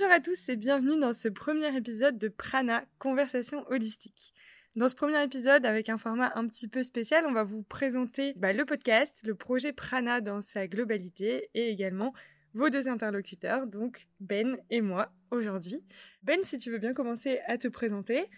Bonjour 0.00 0.14
à 0.14 0.20
tous 0.20 0.48
et 0.48 0.54
bienvenue 0.54 1.00
dans 1.00 1.12
ce 1.12 1.26
premier 1.26 1.76
épisode 1.76 2.18
de 2.18 2.28
Prana, 2.28 2.84
Conversation 3.00 3.68
holistique. 3.68 4.32
Dans 4.76 4.88
ce 4.88 4.94
premier 4.94 5.20
épisode, 5.24 5.66
avec 5.66 5.88
un 5.88 5.98
format 5.98 6.30
un 6.36 6.46
petit 6.46 6.68
peu 6.68 6.84
spécial, 6.84 7.24
on 7.26 7.32
va 7.32 7.42
vous 7.42 7.64
présenter 7.64 8.32
bah, 8.36 8.52
le 8.52 8.64
podcast, 8.64 9.24
le 9.26 9.34
projet 9.34 9.72
Prana 9.72 10.20
dans 10.20 10.40
sa 10.40 10.68
globalité 10.68 11.50
et 11.54 11.70
également 11.70 12.14
vos 12.54 12.70
deux 12.70 12.86
interlocuteurs, 12.86 13.66
donc 13.66 14.06
Ben 14.20 14.58
et 14.70 14.82
moi 14.82 15.10
aujourd'hui. 15.32 15.82
Ben, 16.22 16.38
si 16.44 16.58
tu 16.58 16.70
veux 16.70 16.78
bien 16.78 16.94
commencer 16.94 17.40
à 17.48 17.58
te 17.58 17.66
présenter, 17.66 18.30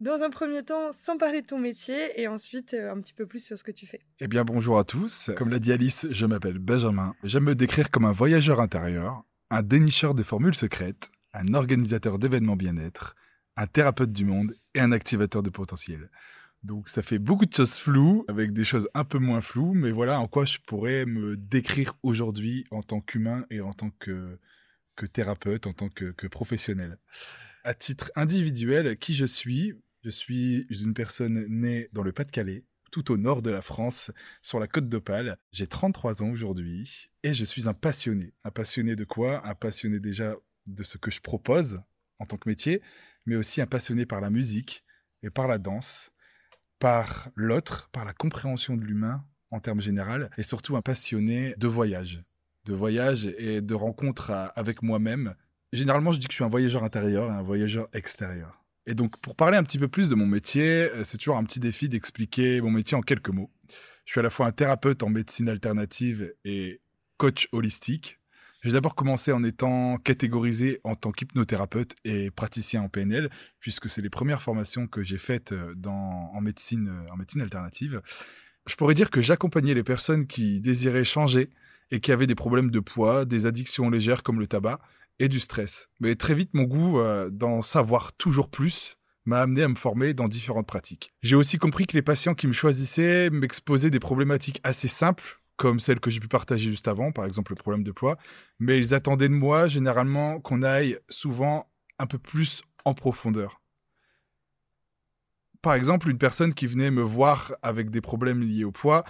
dans 0.00 0.22
un 0.22 0.30
premier 0.30 0.62
temps, 0.62 0.92
sans 0.92 1.18
parler 1.18 1.42
de 1.42 1.46
ton 1.46 1.58
métier 1.58 2.18
et 2.22 2.26
ensuite 2.26 2.72
euh, 2.72 2.90
un 2.90 2.98
petit 3.02 3.12
peu 3.12 3.26
plus 3.26 3.44
sur 3.44 3.58
ce 3.58 3.64
que 3.64 3.70
tu 3.70 3.86
fais. 3.86 4.00
Eh 4.18 4.28
bien, 4.28 4.44
bonjour 4.44 4.78
à 4.78 4.84
tous. 4.84 5.30
Comme 5.36 5.50
l'a 5.50 5.58
dit 5.58 5.72
Alice, 5.72 6.06
je 6.10 6.24
m'appelle 6.24 6.58
Benjamin. 6.58 7.14
J'aime 7.22 7.44
me 7.44 7.54
décrire 7.54 7.90
comme 7.90 8.06
un 8.06 8.12
voyageur 8.12 8.60
intérieur, 8.60 9.24
un 9.52 9.62
dénicheur 9.62 10.14
de 10.14 10.22
formules 10.22 10.54
secrètes, 10.54 11.10
un 11.34 11.52
organisateur 11.52 12.18
d'événements 12.18 12.56
bien-être, 12.56 13.14
un 13.56 13.66
thérapeute 13.66 14.10
du 14.10 14.24
monde 14.24 14.56
et 14.74 14.80
un 14.80 14.92
activateur 14.92 15.42
de 15.42 15.50
potentiel. 15.50 16.10
Donc 16.62 16.88
ça 16.88 17.02
fait 17.02 17.18
beaucoup 17.18 17.44
de 17.44 17.54
choses 17.54 17.76
floues, 17.76 18.24
avec 18.28 18.54
des 18.54 18.64
choses 18.64 18.88
un 18.94 19.04
peu 19.04 19.18
moins 19.18 19.42
floues, 19.42 19.74
mais 19.74 19.90
voilà 19.90 20.18
en 20.20 20.26
quoi 20.26 20.46
je 20.46 20.56
pourrais 20.66 21.04
me 21.04 21.36
décrire 21.36 21.98
aujourd'hui 22.02 22.64
en 22.70 22.82
tant 22.82 23.02
qu'humain 23.02 23.44
et 23.50 23.60
en 23.60 23.74
tant 23.74 23.90
que, 23.90 24.38
thérapeute, 25.12 25.66
en 25.66 25.74
tant 25.74 25.90
que, 25.90 26.12
que 26.12 26.26
professionnel. 26.28 26.96
À 27.62 27.74
titre 27.74 28.10
individuel, 28.16 28.96
qui 28.96 29.12
je 29.12 29.26
suis? 29.26 29.74
Je 30.02 30.08
suis 30.08 30.66
une 30.70 30.94
personne 30.94 31.44
née 31.50 31.90
dans 31.92 32.02
le 32.02 32.12
Pas-de-Calais, 32.12 32.64
tout 32.92 33.10
au 33.10 33.16
nord 33.16 33.42
de 33.42 33.50
la 33.50 33.62
France, 33.62 34.12
sur 34.42 34.60
la 34.60 34.68
côte 34.68 34.88
d'Opale. 34.88 35.38
J'ai 35.50 35.66
33 35.66 36.22
ans 36.22 36.30
aujourd'hui 36.30 37.10
et 37.24 37.34
je 37.34 37.44
suis 37.44 37.66
un 37.66 37.74
passionné. 37.74 38.34
Un 38.44 38.50
passionné 38.52 38.94
de 38.94 39.04
quoi? 39.04 39.44
Un 39.48 39.56
passionné 39.56 39.98
déjà 39.98 40.36
de 40.66 40.82
ce 40.84 40.98
que 40.98 41.10
je 41.10 41.20
propose 41.20 41.80
en 42.20 42.26
tant 42.26 42.36
que 42.36 42.48
métier, 42.48 42.82
mais 43.26 43.34
aussi 43.34 43.60
un 43.60 43.66
passionné 43.66 44.06
par 44.06 44.20
la 44.20 44.30
musique 44.30 44.84
et 45.24 45.30
par 45.30 45.48
la 45.48 45.58
danse, 45.58 46.12
par 46.78 47.30
l'autre, 47.34 47.88
par 47.92 48.04
la 48.04 48.12
compréhension 48.12 48.76
de 48.76 48.84
l'humain 48.84 49.24
en 49.50 49.58
termes 49.58 49.80
généraux, 49.80 50.28
et 50.38 50.42
surtout 50.42 50.76
un 50.76 50.82
passionné 50.82 51.54
de 51.58 51.66
voyage. 51.66 52.22
De 52.64 52.74
voyage 52.74 53.26
et 53.38 53.60
de 53.60 53.74
rencontres 53.74 54.30
avec 54.54 54.82
moi-même. 54.82 55.34
Généralement, 55.72 56.12
je 56.12 56.18
dis 56.18 56.26
que 56.26 56.32
je 56.32 56.36
suis 56.36 56.44
un 56.44 56.48
voyageur 56.48 56.84
intérieur 56.84 57.32
et 57.32 57.34
un 57.34 57.42
voyageur 57.42 57.88
extérieur. 57.92 58.61
Et 58.86 58.94
donc, 58.94 59.16
pour 59.18 59.36
parler 59.36 59.56
un 59.56 59.62
petit 59.62 59.78
peu 59.78 59.88
plus 59.88 60.08
de 60.08 60.14
mon 60.14 60.26
métier, 60.26 60.90
euh, 60.90 61.04
c'est 61.04 61.18
toujours 61.18 61.36
un 61.36 61.44
petit 61.44 61.60
défi 61.60 61.88
d'expliquer 61.88 62.60
mon 62.60 62.70
métier 62.70 62.96
en 62.96 63.00
quelques 63.00 63.30
mots. 63.30 63.50
Je 64.04 64.12
suis 64.12 64.20
à 64.20 64.22
la 64.22 64.30
fois 64.30 64.46
un 64.46 64.52
thérapeute 64.52 65.02
en 65.02 65.08
médecine 65.08 65.48
alternative 65.48 66.34
et 66.44 66.80
coach 67.16 67.48
holistique. 67.52 68.18
J'ai 68.64 68.72
d'abord 68.72 68.94
commencé 68.94 69.32
en 69.32 69.42
étant 69.42 69.96
catégorisé 69.98 70.80
en 70.84 70.94
tant 70.94 71.10
qu'hypnothérapeute 71.10 71.96
et 72.04 72.30
praticien 72.30 72.82
en 72.82 72.88
PNL, 72.88 73.28
puisque 73.58 73.88
c'est 73.88 74.02
les 74.02 74.10
premières 74.10 74.40
formations 74.40 74.86
que 74.86 75.02
j'ai 75.02 75.18
faites 75.18 75.52
euh, 75.52 75.74
en, 75.86 76.40
médecine, 76.40 76.88
euh, 76.88 77.12
en 77.12 77.16
médecine 77.16 77.40
alternative. 77.40 78.02
Je 78.66 78.74
pourrais 78.76 78.94
dire 78.94 79.10
que 79.10 79.20
j'accompagnais 79.20 79.74
les 79.74 79.82
personnes 79.82 80.26
qui 80.26 80.60
désiraient 80.60 81.04
changer 81.04 81.50
et 81.90 82.00
qui 82.00 82.12
avaient 82.12 82.28
des 82.28 82.36
problèmes 82.36 82.70
de 82.70 82.80
poids, 82.80 83.24
des 83.24 83.46
addictions 83.46 83.90
légères 83.90 84.22
comme 84.22 84.38
le 84.38 84.46
tabac, 84.46 84.80
et 85.22 85.28
du 85.28 85.38
stress. 85.38 85.88
Mais 86.00 86.16
très 86.16 86.34
vite, 86.34 86.50
mon 86.52 86.64
goût 86.64 86.98
euh, 86.98 87.30
d'en 87.30 87.62
savoir 87.62 88.12
toujours 88.14 88.50
plus 88.50 88.98
m'a 89.24 89.40
amené 89.40 89.62
à 89.62 89.68
me 89.68 89.76
former 89.76 90.14
dans 90.14 90.26
différentes 90.26 90.66
pratiques. 90.66 91.14
J'ai 91.22 91.36
aussi 91.36 91.58
compris 91.58 91.86
que 91.86 91.94
les 91.94 92.02
patients 92.02 92.34
qui 92.34 92.48
me 92.48 92.52
choisissaient 92.52 93.30
m'exposaient 93.30 93.90
des 93.90 94.00
problématiques 94.00 94.60
assez 94.64 94.88
simples, 94.88 95.40
comme 95.54 95.78
celles 95.78 96.00
que 96.00 96.10
j'ai 96.10 96.18
pu 96.18 96.26
partager 96.26 96.70
juste 96.70 96.88
avant, 96.88 97.12
par 97.12 97.24
exemple 97.24 97.52
le 97.52 97.56
problème 97.56 97.84
de 97.84 97.92
poids, 97.92 98.18
mais 98.58 98.78
ils 98.78 98.94
attendaient 98.94 99.28
de 99.28 99.34
moi 99.34 99.68
généralement 99.68 100.40
qu'on 100.40 100.64
aille 100.64 100.98
souvent 101.08 101.70
un 102.00 102.06
peu 102.06 102.18
plus 102.18 102.62
en 102.84 102.92
profondeur. 102.92 103.60
Par 105.62 105.74
exemple, 105.74 106.10
une 106.10 106.18
personne 106.18 106.52
qui 106.52 106.66
venait 106.66 106.90
me 106.90 107.02
voir 107.02 107.54
avec 107.62 107.90
des 107.90 108.00
problèmes 108.00 108.42
liés 108.42 108.64
au 108.64 108.72
poids 108.72 109.04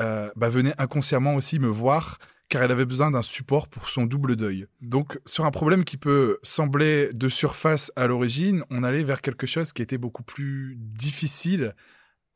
euh, 0.00 0.30
bah, 0.36 0.50
venait 0.50 0.74
inconsciemment 0.76 1.34
aussi 1.34 1.58
me 1.58 1.68
voir 1.68 2.18
car 2.48 2.62
elle 2.62 2.70
avait 2.70 2.84
besoin 2.84 3.10
d'un 3.10 3.22
support 3.22 3.68
pour 3.68 3.88
son 3.88 4.06
double 4.06 4.36
deuil. 4.36 4.66
Donc 4.80 5.18
sur 5.26 5.44
un 5.44 5.50
problème 5.50 5.84
qui 5.84 5.96
peut 5.96 6.38
sembler 6.42 7.10
de 7.12 7.28
surface 7.28 7.92
à 7.96 8.06
l'origine, 8.06 8.64
on 8.70 8.82
allait 8.82 9.02
vers 9.02 9.20
quelque 9.20 9.46
chose 9.46 9.72
qui 9.72 9.82
était 9.82 9.98
beaucoup 9.98 10.22
plus 10.22 10.76
difficile 10.78 11.74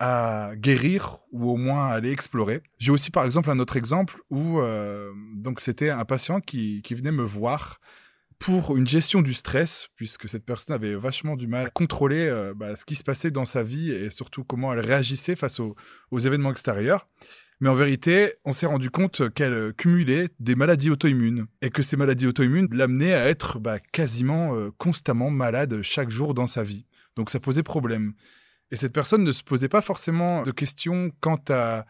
à 0.00 0.52
guérir 0.56 1.18
ou 1.30 1.50
au 1.50 1.56
moins 1.56 1.88
à 1.88 1.94
aller 1.94 2.10
explorer. 2.10 2.62
J'ai 2.78 2.90
aussi 2.90 3.10
par 3.10 3.24
exemple 3.24 3.50
un 3.50 3.58
autre 3.58 3.76
exemple 3.76 4.16
où 4.30 4.58
euh, 4.60 5.12
donc 5.36 5.60
c'était 5.60 5.90
un 5.90 6.04
patient 6.04 6.40
qui, 6.40 6.82
venait 6.90 7.12
me 7.12 7.22
voir 7.22 7.80
pour 8.38 8.78
une 8.78 8.88
gestion 8.88 9.20
du 9.20 9.34
stress, 9.34 9.88
puisque 9.96 10.26
cette 10.26 10.46
personne 10.46 10.74
avait 10.74 10.94
vachement 10.94 11.36
du 11.36 11.46
mal 11.46 11.66
à 11.66 11.70
contrôler 11.70 12.26
euh, 12.26 12.54
bah, 12.56 12.74
ce 12.74 12.86
qui 12.86 12.94
se 12.94 13.04
passait 13.04 13.30
dans 13.30 13.44
sa 13.44 13.62
vie 13.62 13.90
et 13.90 14.08
surtout 14.08 14.42
comment 14.42 14.72
elle 14.72 14.80
réagissait 14.80 15.36
face 15.36 15.60
aux 15.60 16.18
événements 16.18 16.50
extérieurs. 16.50 17.06
Mais 17.60 17.68
en 17.68 17.74
vérité, 17.74 18.32
on 18.46 18.54
s'est 18.54 18.66
rendu 18.66 18.90
compte 18.90 19.32
qu'elle 19.34 19.74
cumulait 19.74 20.30
des 20.40 20.54
maladies 20.54 20.88
auto-immunes 20.88 21.46
et 21.60 21.68
que 21.68 21.82
ces 21.82 21.98
maladies 21.98 22.26
auto-immunes 22.26 22.68
l'amenaient 22.72 23.12
à 23.12 23.28
être 23.28 23.58
bah, 23.58 23.78
quasiment 23.78 24.56
euh, 24.56 24.70
constamment 24.78 25.30
malade 25.30 25.82
chaque 25.82 26.10
jour 26.10 26.32
dans 26.32 26.46
sa 26.46 26.62
vie. 26.62 26.86
Donc 27.16 27.28
ça 27.28 27.38
posait 27.38 27.62
problème. 27.62 28.14
Et 28.70 28.76
cette 28.76 28.94
personne 28.94 29.24
ne 29.24 29.32
se 29.32 29.42
posait 29.42 29.68
pas 29.68 29.82
forcément 29.82 30.42
de 30.42 30.52
questions 30.52 31.10
quant 31.20 31.42
à 31.50 31.84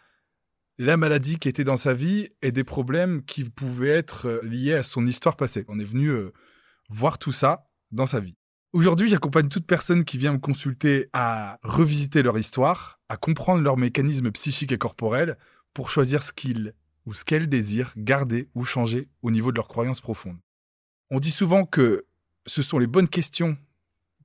la 0.79 0.97
maladie 0.97 1.39
qui 1.39 1.49
était 1.49 1.63
dans 1.63 1.77
sa 1.77 1.95
vie 1.95 2.29
et 2.43 2.51
des 2.51 2.65
problèmes 2.65 3.23
qui 3.23 3.45
pouvaient 3.45 3.91
être 3.91 4.27
euh, 4.27 4.41
liés 4.43 4.75
à 4.75 4.83
son 4.83 5.07
histoire 5.07 5.37
passée. 5.37 5.65
On 5.69 5.79
est 5.79 5.85
venu 5.85 6.09
euh, 6.09 6.33
voir 6.89 7.19
tout 7.19 7.33
ça 7.33 7.69
dans 7.93 8.07
sa 8.07 8.19
vie. 8.19 8.35
Aujourd'hui, 8.73 9.09
j'accompagne 9.09 9.49
toute 9.49 9.67
personne 9.67 10.05
qui 10.05 10.17
vient 10.17 10.33
me 10.33 10.39
consulter 10.39 11.09
à 11.13 11.59
revisiter 11.63 12.23
leur 12.23 12.39
histoire, 12.39 13.01
à 13.09 13.17
comprendre 13.17 13.63
leurs 13.63 13.77
mécanismes 13.77 14.31
psychiques 14.31 14.73
et 14.73 14.79
corporels 14.79 15.37
pour 15.75 15.91
choisir 15.91 16.23
ce 16.23 16.33
qu'ils 16.33 16.75
ou 17.07 17.15
ce 17.15 17.25
qu'elles 17.25 17.49
désirent 17.49 17.93
garder 17.97 18.49
ou 18.55 18.65
changer 18.65 19.09
au 19.23 19.31
niveau 19.31 19.53
de 19.53 19.57
leurs 19.57 19.69
croyances 19.69 20.01
profondes. 20.01 20.39
On 21.11 21.21
dit 21.21 21.31
souvent 21.31 21.65
que 21.65 22.07
ce 22.47 22.63
sont 22.63 22.79
les 22.79 22.87
bonnes 22.87 23.09
questions 23.09 23.57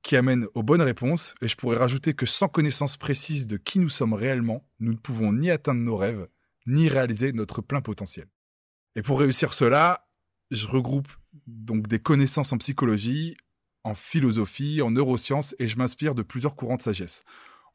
qui 0.02 0.16
amènent 0.16 0.48
aux 0.54 0.62
bonnes 0.62 0.84
réponses, 0.84 1.34
et 1.42 1.48
je 1.48 1.56
pourrais 1.56 1.78
rajouter 1.78 2.14
que 2.14 2.28
sans 2.28 2.48
connaissance 2.48 2.96
précise 2.96 3.48
de 3.48 3.58
qui 3.58 3.80
nous 3.80 3.90
sommes 3.90 4.14
réellement, 4.14 4.64
nous 4.80 4.92
ne 4.92 4.98
pouvons 4.98 5.34
ni 5.34 5.50
atteindre 5.50 5.82
nos 5.82 5.98
rêves, 5.98 6.28
ni 6.68 6.90
réaliser 6.90 7.34
notre 7.34 7.62
plein 7.62 7.82
potentiel. 7.82 8.28
Et 8.96 9.02
pour 9.02 9.20
réussir 9.20 9.54
cela, 9.54 10.08
je 10.52 10.68
regroupe 10.68 11.12
donc 11.48 11.88
des 11.88 11.98
connaissances 11.98 12.54
en 12.54 12.60
psychologie, 12.60 13.36
en 13.84 13.96
philosophie, 13.96 14.82
en 14.84 14.92
neurosciences, 14.92 15.56
et 15.58 15.68
je 15.68 15.78
m'inspire 15.78 16.14
de 16.14 16.22
plusieurs 16.22 16.56
courants 16.56 16.78
de 16.78 16.84
sagesse. 16.84 17.24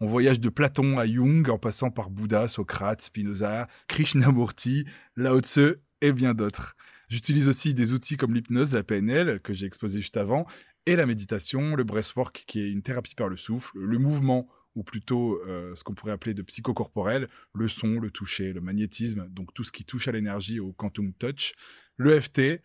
On 0.02 0.06
voyage 0.06 0.40
de 0.40 0.48
Platon 0.48 0.98
à 0.98 1.06
Jung 1.06 1.46
en 1.50 1.58
passant 1.58 1.90
par 1.90 2.08
Bouddha, 2.08 2.48
Socrate, 2.48 3.02
Spinoza, 3.02 3.68
Krishnamurti, 3.86 4.86
Lao 5.14 5.40
Tse 5.40 5.76
et 6.00 6.12
bien 6.12 6.32
d'autres. 6.32 6.74
J'utilise 7.10 7.50
aussi 7.50 7.74
des 7.74 7.92
outils 7.92 8.16
comme 8.16 8.32
l'hypnose, 8.32 8.72
la 8.72 8.82
PNL, 8.82 9.40
que 9.40 9.52
j'ai 9.52 9.66
exposé 9.66 10.00
juste 10.00 10.16
avant, 10.16 10.46
et 10.86 10.96
la 10.96 11.04
méditation, 11.04 11.76
le 11.76 11.84
breathwork, 11.84 12.44
qui 12.46 12.60
est 12.60 12.70
une 12.70 12.80
thérapie 12.80 13.14
par 13.14 13.28
le 13.28 13.36
souffle, 13.36 13.78
le 13.78 13.98
mouvement, 13.98 14.48
ou 14.74 14.84
plutôt 14.84 15.38
euh, 15.46 15.74
ce 15.74 15.84
qu'on 15.84 15.92
pourrait 15.92 16.12
appeler 16.12 16.32
de 16.32 16.40
psychocorporel, 16.40 17.28
le 17.52 17.68
son, 17.68 18.00
le 18.00 18.10
toucher, 18.10 18.54
le 18.54 18.62
magnétisme, 18.62 19.28
donc 19.28 19.52
tout 19.52 19.64
ce 19.64 19.72
qui 19.72 19.84
touche 19.84 20.08
à 20.08 20.12
l'énergie, 20.12 20.60
au 20.60 20.72
quantum 20.72 21.12
touch, 21.12 21.52
le 21.96 22.18
FT, 22.18 22.62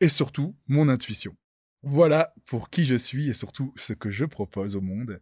et 0.00 0.08
surtout 0.08 0.56
mon 0.66 0.88
intuition. 0.88 1.36
Voilà 1.82 2.32
pour 2.46 2.70
qui 2.70 2.86
je 2.86 2.94
suis 2.94 3.28
et 3.28 3.34
surtout 3.34 3.74
ce 3.76 3.92
que 3.92 4.10
je 4.10 4.24
propose 4.24 4.76
au 4.76 4.80
monde. 4.80 5.20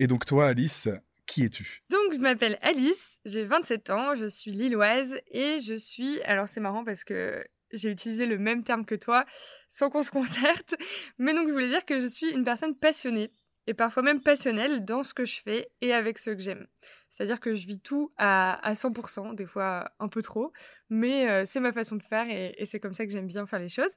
Et 0.00 0.06
donc 0.06 0.24
toi, 0.26 0.48
Alice, 0.48 0.88
qui 1.26 1.44
es-tu? 1.44 1.82
Donc 1.90 2.12
je 2.12 2.18
m'appelle 2.18 2.58
Alice, 2.62 3.20
j'ai 3.24 3.44
27 3.44 3.90
ans, 3.90 4.14
je 4.14 4.26
suis 4.26 4.50
lilloise 4.50 5.20
et 5.30 5.58
je 5.58 5.74
suis... 5.74 6.20
Alors 6.22 6.48
c'est 6.48 6.60
marrant 6.60 6.84
parce 6.84 7.04
que 7.04 7.44
j'ai 7.72 7.90
utilisé 7.90 8.26
le 8.26 8.38
même 8.38 8.64
terme 8.64 8.84
que 8.84 8.94
toi 8.94 9.24
sans 9.68 9.90
qu'on 9.90 10.02
se 10.02 10.10
concerte, 10.10 10.74
mais 11.18 11.32
donc 11.34 11.48
je 11.48 11.52
voulais 11.52 11.68
dire 11.68 11.84
que 11.84 12.00
je 12.00 12.06
suis 12.06 12.30
une 12.30 12.44
personne 12.44 12.76
passionnée 12.76 13.30
et 13.66 13.74
parfois 13.74 14.02
même 14.02 14.20
passionnelle 14.20 14.84
dans 14.84 15.02
ce 15.02 15.14
que 15.14 15.24
je 15.24 15.40
fais 15.40 15.70
et 15.80 15.94
avec 15.94 16.18
ce 16.18 16.30
que 16.30 16.40
j'aime. 16.40 16.66
C'est-à-dire 17.08 17.40
que 17.40 17.54
je 17.54 17.66
vis 17.66 17.80
tout 17.80 18.12
à, 18.18 18.72
100%, 18.74 19.34
des 19.34 19.46
fois 19.46 19.90
un 20.00 20.08
peu 20.08 20.22
trop, 20.22 20.52
mais 20.90 21.30
euh, 21.30 21.44
c'est 21.46 21.60
ma 21.60 21.72
façon 21.72 21.96
de 21.96 22.02
faire 22.02 22.26
et 22.28 22.64
c'est 22.64 22.80
comme 22.80 22.94
ça 22.94 23.06
que 23.06 23.12
j'aime 23.12 23.26
bien 23.26 23.46
faire 23.46 23.60
les 23.60 23.68
choses. 23.68 23.96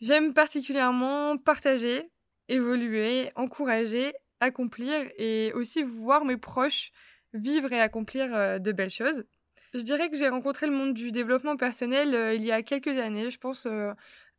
J'aime 0.00 0.34
particulièrement 0.34 1.38
partager, 1.38 2.10
évoluer, 2.48 3.30
encourager 3.34 4.12
accomplir 4.40 5.06
et 5.16 5.52
aussi 5.54 5.82
voir 5.82 6.24
mes 6.24 6.36
proches 6.36 6.92
vivre 7.32 7.72
et 7.72 7.80
accomplir 7.80 8.34
euh, 8.34 8.58
de 8.58 8.72
belles 8.72 8.90
choses. 8.90 9.24
Je 9.74 9.82
dirais 9.82 10.08
que 10.08 10.16
j'ai 10.16 10.28
rencontré 10.28 10.66
le 10.66 10.72
monde 10.72 10.94
du 10.94 11.12
développement 11.12 11.56
personnel 11.56 12.14
euh, 12.14 12.34
il 12.34 12.44
y 12.44 12.52
a 12.52 12.62
quelques 12.62 12.88
années, 12.98 13.30
je 13.30 13.38
pense 13.38 13.66
euh, 13.66 13.92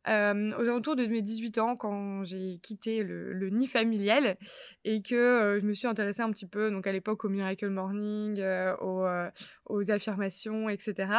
aux 0.06 0.68
alentours 0.68 0.96
de 0.96 1.06
mes 1.06 1.22
18 1.22 1.58
ans 1.58 1.76
quand 1.76 2.24
j'ai 2.24 2.58
quitté 2.62 3.02
le, 3.02 3.50
nid 3.50 3.66
familial 3.66 4.36
et 4.84 5.02
que 5.02 5.58
je 5.60 5.66
me 5.66 5.74
suis 5.74 5.86
intéressée 5.86 6.22
un 6.22 6.30
petit 6.30 6.46
peu 6.46 6.70
donc 6.70 6.86
à 6.86 6.92
l'époque 6.92 7.24
au 7.24 7.28
Miracle 7.28 7.68
Morning, 7.68 8.42
aux, 8.80 9.90
affirmations, 9.90 10.70
etc. 10.70 11.12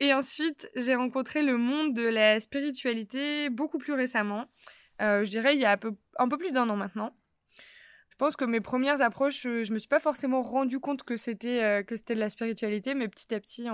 Et 0.00 0.12
ensuite, 0.12 0.68
j'ai 0.74 0.96
rencontré 0.96 1.42
le 1.42 1.56
monde 1.56 1.94
de 1.94 2.02
la 2.02 2.40
spiritualité 2.40 3.48
beaucoup 3.48 3.78
plus 3.78 3.92
récemment. 3.92 4.46
Je 4.98 5.28
dirais 5.28 5.54
il 5.54 5.60
y 5.60 5.66
a 5.66 5.78
un 6.18 6.28
peu 6.28 6.36
plus 6.36 6.50
d'un 6.50 6.68
an 6.68 6.76
maintenant. 6.76 7.14
Je 8.20 8.26
pense 8.26 8.36
que 8.36 8.44
mes 8.44 8.60
premières 8.60 9.00
approches, 9.00 9.40
je, 9.40 9.62
je 9.62 9.72
me 9.72 9.78
suis 9.78 9.88
pas 9.88 9.98
forcément 9.98 10.42
rendu 10.42 10.78
compte 10.78 11.04
que 11.04 11.16
c'était 11.16 11.62
euh, 11.62 11.82
de 11.82 12.20
la 12.20 12.28
spiritualité, 12.28 12.92
mais 12.92 13.08
petit 13.08 13.34
à 13.34 13.40
petit, 13.40 13.66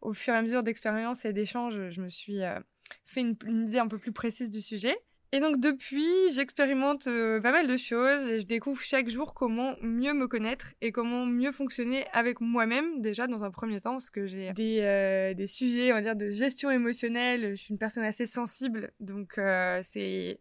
au 0.00 0.12
fur 0.12 0.34
et 0.34 0.36
à 0.36 0.42
mesure 0.42 0.64
d'expérience 0.64 1.24
et 1.24 1.32
d'échanges, 1.32 1.90
je 1.90 2.02
me 2.02 2.08
suis 2.08 2.42
euh, 2.42 2.58
fait 3.04 3.20
une 3.20 3.62
idée 3.62 3.78
un 3.78 3.86
peu 3.86 3.98
plus 3.98 4.10
précise 4.10 4.50
du 4.50 4.60
sujet. 4.60 4.98
Et 5.32 5.40
donc 5.40 5.58
depuis, 5.60 6.06
j'expérimente 6.32 7.08
euh, 7.08 7.40
pas 7.40 7.50
mal 7.50 7.66
de 7.66 7.76
choses 7.76 8.28
et 8.28 8.38
je 8.38 8.46
découvre 8.46 8.80
chaque 8.80 9.08
jour 9.08 9.34
comment 9.34 9.74
mieux 9.82 10.14
me 10.14 10.28
connaître 10.28 10.74
et 10.80 10.92
comment 10.92 11.26
mieux 11.26 11.50
fonctionner 11.50 12.06
avec 12.12 12.40
moi-même 12.40 13.02
déjà 13.02 13.26
dans 13.26 13.42
un 13.42 13.50
premier 13.50 13.80
temps 13.80 13.92
parce 13.92 14.08
que 14.08 14.26
j'ai 14.26 14.52
des, 14.52 14.80
euh, 14.82 15.46
sujets 15.46 15.90
on 15.92 15.96
va 15.96 16.02
dire 16.02 16.14
de 16.14 16.30
gestion 16.30 16.70
émotionnelle, 16.70 17.50
je 17.50 17.54
suis 17.56 17.72
une 17.72 17.78
personne 17.78 18.04
assez 18.04 18.24
sensible 18.24 18.92
donc 19.00 19.36
euh, 19.38 19.80
c'est 19.82 20.38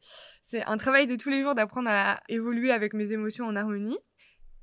un 0.65 0.77
travail 0.77 1.07
de 1.07 1.15
tous 1.15 1.29
les 1.29 1.41
jours 1.41 1.55
d'apprendre 1.55 1.89
à 1.89 2.21
évoluer 2.29 2.71
avec 2.71 2.93
mes 2.93 3.11
émotions 3.11 3.47
en 3.47 3.55
harmonie 3.55 3.97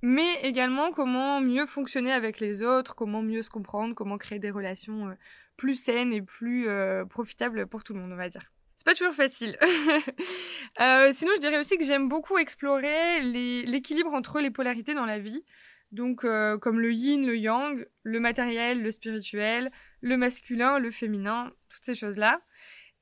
mais 0.02 0.40
également 0.44 0.92
comment 0.92 1.40
mieux 1.40 1.66
fonctionner 1.66 2.12
avec 2.12 2.38
les 2.38 2.62
autres, 2.62 2.94
comment 2.94 3.22
mieux 3.22 3.42
se 3.42 3.50
comprendre, 3.50 3.94
comment 3.94 4.18
créer 4.18 4.38
des 4.38 4.50
relations 4.50 5.16
plus 5.56 5.74
saines 5.74 6.12
et 6.12 6.22
plus 6.22 6.68
profitables 7.10 7.66
pour 7.66 7.82
tout 7.82 7.92
le 7.92 8.00
monde 8.00 8.12
on 8.12 8.16
va 8.16 8.28
dire. 8.28 8.52
C'est 8.82 8.90
pas 8.90 8.94
toujours 8.96 9.14
facile. 9.14 9.56
euh, 10.80 11.12
sinon, 11.12 11.30
je 11.36 11.40
dirais 11.40 11.60
aussi 11.60 11.78
que 11.78 11.84
j'aime 11.84 12.08
beaucoup 12.08 12.36
explorer 12.36 13.20
l'équilibre 13.22 14.12
entre 14.12 14.40
les 14.40 14.50
polarités 14.50 14.92
dans 14.92 15.06
la 15.06 15.20
vie. 15.20 15.44
Donc, 15.92 16.24
euh, 16.24 16.58
comme 16.58 16.80
le 16.80 16.92
yin, 16.92 17.24
le 17.24 17.36
yang, 17.36 17.86
le 18.02 18.18
matériel, 18.18 18.82
le 18.82 18.90
spirituel, 18.90 19.70
le 20.00 20.16
masculin, 20.16 20.80
le 20.80 20.90
féminin, 20.90 21.52
toutes 21.68 21.84
ces 21.84 21.94
choses-là. 21.94 22.40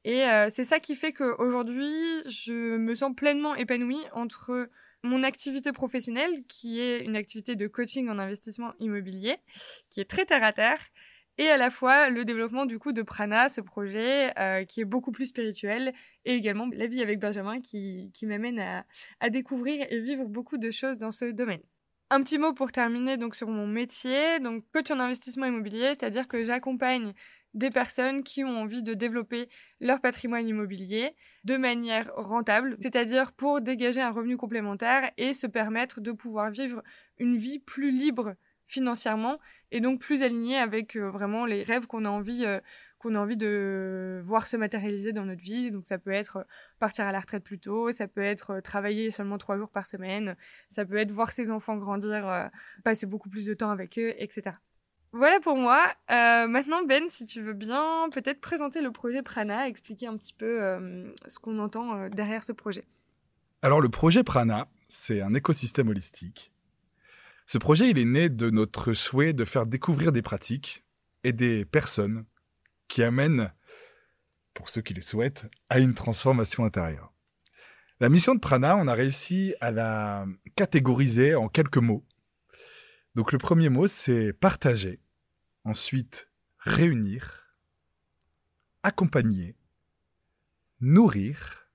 Et 0.05 0.25
euh, 0.25 0.49
c'est 0.51 0.65
ça 0.65 0.81
qui 0.81 0.95
fait 0.95 1.15
qu'aujourd'hui, 1.15 1.95
je 2.27 2.77
me 2.77 2.95
sens 2.95 3.15
pleinement 3.17 3.55
épanouie 3.55 4.05
entre 4.13 4.69
mon 5.03 5.23
activité 5.23 5.73
professionnelle, 5.73 6.45
qui 6.47 6.79
est 6.79 7.07
une 7.07 7.17
activité 7.17 7.57
de 7.57 7.67
coaching 7.67 8.11
en 8.11 8.19
investissement 8.19 8.75
immobilier, 8.81 9.39
qui 9.89 10.03
est 10.03 10.11
très 10.11 10.27
terre 10.27 10.45
à 10.45 10.53
terre, 10.53 10.79
et 11.39 11.49
à 11.49 11.57
la 11.57 11.71
fois 11.71 12.11
le 12.11 12.25
développement 12.25 12.67
du 12.67 12.79
coup 12.79 12.93
de 12.93 13.03
Prana, 13.03 13.49
ce 13.49 13.61
projet 13.61 14.39
euh, 14.39 14.65
qui 14.65 14.81
est 14.81 14.85
beaucoup 14.85 15.13
plus 15.13 15.27
spirituel, 15.27 15.93
et 16.25 16.35
également 16.35 16.69
la 16.73 16.87
vie 16.87 17.03
avec 17.03 17.19
Benjamin 17.19 17.61
qui, 17.61 18.11
qui 18.13 18.27
m'amène 18.27 18.59
à, 18.59 18.85
à 19.21 19.31
découvrir 19.31 19.87
et 19.91 20.01
vivre 20.01 20.27
beaucoup 20.27 20.59
de 20.59 20.71
choses 20.71 20.99
dans 20.99 21.11
ce 21.11 21.27
domaine. 21.27 21.63
Un 22.13 22.23
petit 22.23 22.39
mot 22.39 22.53
pour 22.53 22.73
terminer 22.73 23.17
donc 23.17 23.37
sur 23.37 23.49
mon 23.49 23.69
métier, 23.69 24.41
donc 24.41 24.65
coach 24.73 24.91
en 24.91 24.99
investissement 24.99 25.47
immobilier, 25.47 25.93
c'est-à-dire 25.97 26.27
que 26.27 26.43
j'accompagne 26.43 27.15
des 27.55 27.71
personnes 27.71 28.23
qui 28.23 28.45
ont 28.45 28.59
envie 28.59 28.83
de 28.83 28.95
développer 28.95 29.49
leur 29.81 30.01
patrimoine 30.01 30.47
immobilier 30.47 31.15
de 31.45 31.57
manière 31.57 32.11
rentable, 32.17 32.77
c'est-à-dire 32.81 33.33
pour 33.33 33.61
dégager 33.61 34.01
un 34.01 34.11
revenu 34.11 34.37
complémentaire 34.37 35.11
et 35.17 35.35
se 35.35 35.47
permettre 35.47 36.01
de 36.01 36.13
pouvoir 36.13 36.51
vivre 36.51 36.83
une 37.19 37.37
vie 37.37 37.59
plus 37.59 37.91
libre 37.91 38.35
financièrement 38.71 39.39
et 39.73 39.81
donc 39.81 40.01
plus 40.01 40.23
aligné 40.23 40.57
avec 40.57 40.97
euh, 40.97 41.11
vraiment 41.11 41.45
les 41.45 41.63
rêves 41.63 41.87
qu'on 41.87 42.05
a 42.05 42.09
envie 42.09 42.45
euh, 42.45 42.61
qu'on 42.99 43.15
a 43.15 43.19
envie 43.19 43.39
de 43.39 44.21
voir 44.25 44.47
se 44.47 44.59
matérialiser 44.59 45.15
dans 45.15 45.25
notre 45.25 45.41
vie. 45.41 45.71
Donc 45.71 45.87
ça 45.87 45.99
peut 45.99 46.11
être 46.11 46.37
euh, 46.39 46.45
partir 46.79 47.07
à 47.07 47.13
la 47.13 47.21
retraite 47.21 47.43
plus 47.43 47.59
tôt, 47.59 47.91
ça 47.93 48.07
peut 48.07 48.21
être 48.21 48.61
travailler 48.61 49.11
seulement 49.11 49.39
trois 49.39 49.57
jours 49.57 49.71
par 49.71 49.87
semaine, 49.87 50.37
ça 50.69 50.85
peut 50.85 50.97
être 50.97 51.11
voir 51.11 51.33
ses 51.33 51.51
enfants 51.51 51.77
grandir, 51.77 52.51
passer 52.85 53.07
beaucoup 53.07 53.29
plus 53.29 53.47
de 53.47 53.55
temps 53.55 53.71
avec 53.71 53.99
eux, 53.99 54.15
etc. 54.19 54.57
Voilà 55.13 55.41
pour 55.41 55.57
moi. 55.57 55.93
Maintenant 56.09 56.85
Ben, 56.85 57.05
si 57.09 57.27
tu 57.27 57.43
veux 57.43 57.55
bien 57.55 58.09
peut-être 58.13 58.41
présenter 58.41 58.81
le 58.81 58.93
projet 58.93 59.23
Prana, 59.23 59.67
expliquer 59.67 60.07
un 60.07 60.17
petit 60.17 60.35
peu 60.35 60.61
ce 61.27 61.39
qu'on 61.39 61.59
entend 61.59 62.09
derrière 62.09 62.45
ce 62.45 62.53
projet. 62.53 62.85
Alors 63.63 63.81
le 63.81 63.89
projet 63.89 64.23
Prana, 64.23 64.69
c'est 64.89 65.21
un 65.21 65.35
écosystème 65.35 65.89
holistique 65.89 66.53
ce 67.51 67.59
projet, 67.59 67.91
il 67.91 67.99
est 67.99 68.05
né 68.05 68.29
de 68.29 68.49
notre 68.49 68.93
souhait 68.93 69.33
de 69.33 69.45
faire 69.45 69.67
découvrir 69.67 70.13
des 70.13 70.23
pratiques 70.23 70.85
et 71.25 71.33
des 71.33 71.65
personnes 71.65 72.25
qui 72.87 73.03
amènent, 73.03 73.53
pour 74.55 74.69
ceux 74.69 74.83
qui 74.83 74.95
le 74.95 75.03
souhaitent, 75.03 75.51
à 75.69 75.81
une 75.81 75.95
transformation 75.95 76.65
intérieure. 76.65 77.13
La 77.99 78.09
mission 78.09 78.37
de 78.37 78.39
Prana, 78.39 78.77
on 78.77 78.87
a 78.87 78.95
réussi 78.95 79.57
à 79.61 79.73
la 79.73 80.27
catégoriser 80.55 81.35
en 81.35 81.49
quelques 81.49 81.79
mots. 81.79 82.07
Donc 83.17 83.33
le 83.33 83.39
premier 83.39 83.69
mot, 83.69 83.89
c'est 83.89 84.33
partager. 84.33 85.01
Ensuite, 85.65 86.29
réunir, 86.61 87.53
accompagner, 88.85 89.57
nourrir, 90.81 91.69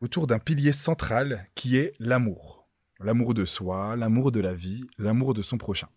autour 0.00 0.26
d'un 0.26 0.38
pilier 0.38 0.72
central 0.72 1.50
qui 1.54 1.76
est 1.76 1.92
l'amour 1.98 2.61
l'amour 3.04 3.34
de 3.34 3.44
soi, 3.44 3.96
l'amour 3.96 4.32
de 4.32 4.40
la 4.40 4.54
vie, 4.54 4.84
l'amour 4.98 5.34
de 5.34 5.42
son 5.42 5.58
prochain. 5.58 5.88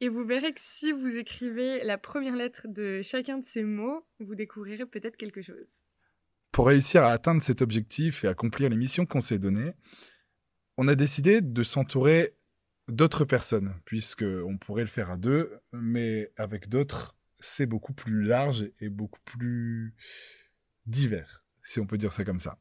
Et 0.00 0.08
vous 0.08 0.24
verrez 0.24 0.52
que 0.52 0.60
si 0.62 0.92
vous 0.92 1.16
écrivez 1.16 1.82
la 1.82 1.98
première 1.98 2.36
lettre 2.36 2.68
de 2.68 3.02
chacun 3.02 3.38
de 3.38 3.44
ces 3.44 3.64
mots, 3.64 4.06
vous 4.20 4.36
découvrirez 4.36 4.86
peut-être 4.86 5.16
quelque 5.16 5.42
chose. 5.42 5.84
Pour 6.52 6.68
réussir 6.68 7.02
à 7.02 7.10
atteindre 7.10 7.42
cet 7.42 7.62
objectif 7.62 8.24
et 8.24 8.28
accomplir 8.28 8.70
les 8.70 8.76
missions 8.76 9.06
qu'on 9.06 9.20
s'est 9.20 9.38
données, 9.38 9.72
on 10.76 10.86
a 10.86 10.94
décidé 10.94 11.40
de 11.40 11.62
s'entourer 11.64 12.34
d'autres 12.86 13.24
personnes, 13.24 13.74
puisque 13.84 14.22
on 14.22 14.56
pourrait 14.56 14.82
le 14.82 14.88
faire 14.88 15.10
à 15.10 15.16
deux, 15.16 15.52
mais 15.72 16.30
avec 16.36 16.68
d'autres, 16.68 17.16
c'est 17.40 17.66
beaucoup 17.66 17.92
plus 17.92 18.22
large 18.22 18.70
et 18.80 18.88
beaucoup 18.88 19.20
plus 19.24 19.94
divers, 20.86 21.44
si 21.62 21.80
on 21.80 21.86
peut 21.86 21.98
dire 21.98 22.12
ça 22.12 22.24
comme 22.24 22.40
ça. 22.40 22.58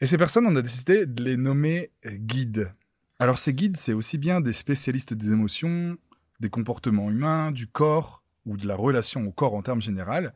Et 0.00 0.06
ces 0.06 0.18
personnes, 0.18 0.46
on 0.46 0.56
a 0.56 0.62
décidé 0.62 1.06
de 1.06 1.22
les 1.22 1.36
nommer 1.38 1.90
guides. 2.04 2.70
Alors 3.18 3.38
ces 3.38 3.54
guides, 3.54 3.78
c'est 3.78 3.94
aussi 3.94 4.18
bien 4.18 4.42
des 4.42 4.52
spécialistes 4.52 5.14
des 5.14 5.32
émotions, 5.32 5.96
des 6.38 6.50
comportements 6.50 7.10
humains, 7.10 7.50
du 7.50 7.66
corps 7.66 8.22
ou 8.44 8.58
de 8.58 8.66
la 8.66 8.76
relation 8.76 9.26
au 9.26 9.32
corps 9.32 9.54
en 9.54 9.62
termes 9.62 9.80
généraux, 9.80 10.28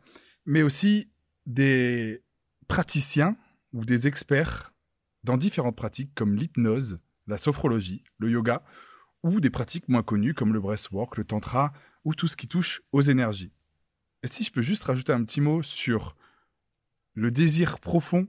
mais 0.47 0.63
aussi 0.63 1.11
des 1.45 2.23
praticiens 2.69 3.37
ou 3.75 3.85
des 3.85 4.07
experts 4.07 4.73
dans 5.25 5.37
différentes 5.37 5.77
pratiques 5.77 6.15
comme 6.15 6.35
l'hypnose, 6.35 6.99
la 7.27 7.37
sophrologie, 7.37 8.03
le 8.19 8.31
yoga, 8.31 8.65
ou 9.23 9.41
des 9.41 9.51
pratiques 9.51 9.89
moins 9.89 10.03
connues 10.03 10.33
comme 10.33 10.55
le 10.55 10.61
breathwork, 10.61 11.19
le 11.19 11.25
tantra 11.25 11.75
ou 12.07 12.15
tout 12.15 12.29
ce 12.29 12.37
qui 12.37 12.49
touche 12.49 12.81
aux 12.93 13.03
énergies. 13.03 13.53
Et 14.23 14.27
si 14.27 14.43
je 14.43 14.51
peux 14.51 14.63
juste 14.63 14.85
rajouter 14.85 15.13
un 15.13 15.23
petit 15.23 15.43
mot 15.43 15.63
sur 15.63 16.17
le 17.13 17.31
désir 17.31 17.79
profond 17.79 18.27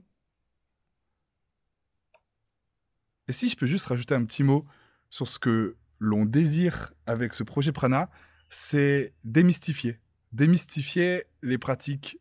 Et 3.28 3.32
si 3.32 3.48
je 3.48 3.56
peux 3.56 3.66
juste 3.66 3.86
rajouter 3.86 4.14
un 4.14 4.24
petit 4.24 4.42
mot 4.42 4.66
sur 5.10 5.28
ce 5.28 5.38
que 5.38 5.76
l'on 5.98 6.24
désire 6.24 6.92
avec 7.06 7.34
ce 7.34 7.42
projet 7.42 7.72
Prana, 7.72 8.10
c'est 8.50 9.14
démystifier. 9.24 10.00
Démystifier 10.32 11.24
les 11.42 11.58
pratiques 11.58 12.18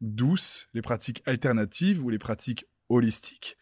douces, 0.00 0.68
les 0.74 0.82
pratiques 0.82 1.22
alternatives 1.26 2.04
ou 2.04 2.10
les 2.10 2.18
pratiques 2.18 2.66
holistiques, 2.88 3.56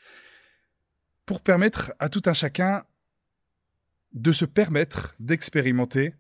pour 1.27 1.41
permettre 1.41 1.95
à 1.99 2.09
tout 2.09 2.23
un 2.27 2.35
chacun 2.35 2.85
de 4.13 4.33
se 4.33 4.45
permettre 4.45 5.15
d'expérimenter 5.19 6.15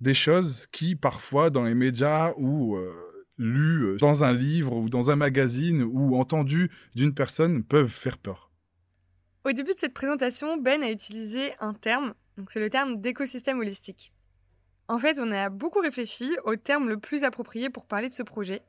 des 0.00 0.14
choses 0.14 0.66
qui, 0.68 0.96
parfois, 0.96 1.50
dans 1.50 1.64
les 1.64 1.74
médias 1.74 2.32
ou 2.36 2.76
euh, 2.76 2.92
lues 3.38 3.96
dans 3.98 4.24
un 4.24 4.32
livre 4.32 4.76
ou 4.76 4.88
dans 4.88 5.10
un 5.10 5.16
magazine 5.16 5.82
ou 5.82 6.16
entendues 6.16 6.70
d'une 6.94 7.14
personne, 7.14 7.64
peuvent 7.64 7.88
faire 7.88 8.18
peur. 8.18 8.50
Au 9.46 9.52
début 9.52 9.74
de 9.74 9.78
cette 9.78 9.92
présentation, 9.92 10.56
Ben 10.56 10.82
a 10.82 10.90
utilisé 10.90 11.52
un 11.60 11.74
terme, 11.74 12.14
c'est 12.48 12.60
le 12.60 12.70
terme 12.70 12.98
d'écosystème 13.02 13.58
holistique. 13.58 14.10
En 14.88 14.98
fait, 14.98 15.18
on 15.20 15.30
a 15.30 15.50
beaucoup 15.50 15.80
réfléchi 15.80 16.30
au 16.44 16.56
terme 16.56 16.88
le 16.88 16.96
plus 16.96 17.24
approprié 17.24 17.68
pour 17.68 17.84
parler 17.84 18.08
de 18.08 18.14
ce 18.14 18.22
projet, 18.22 18.62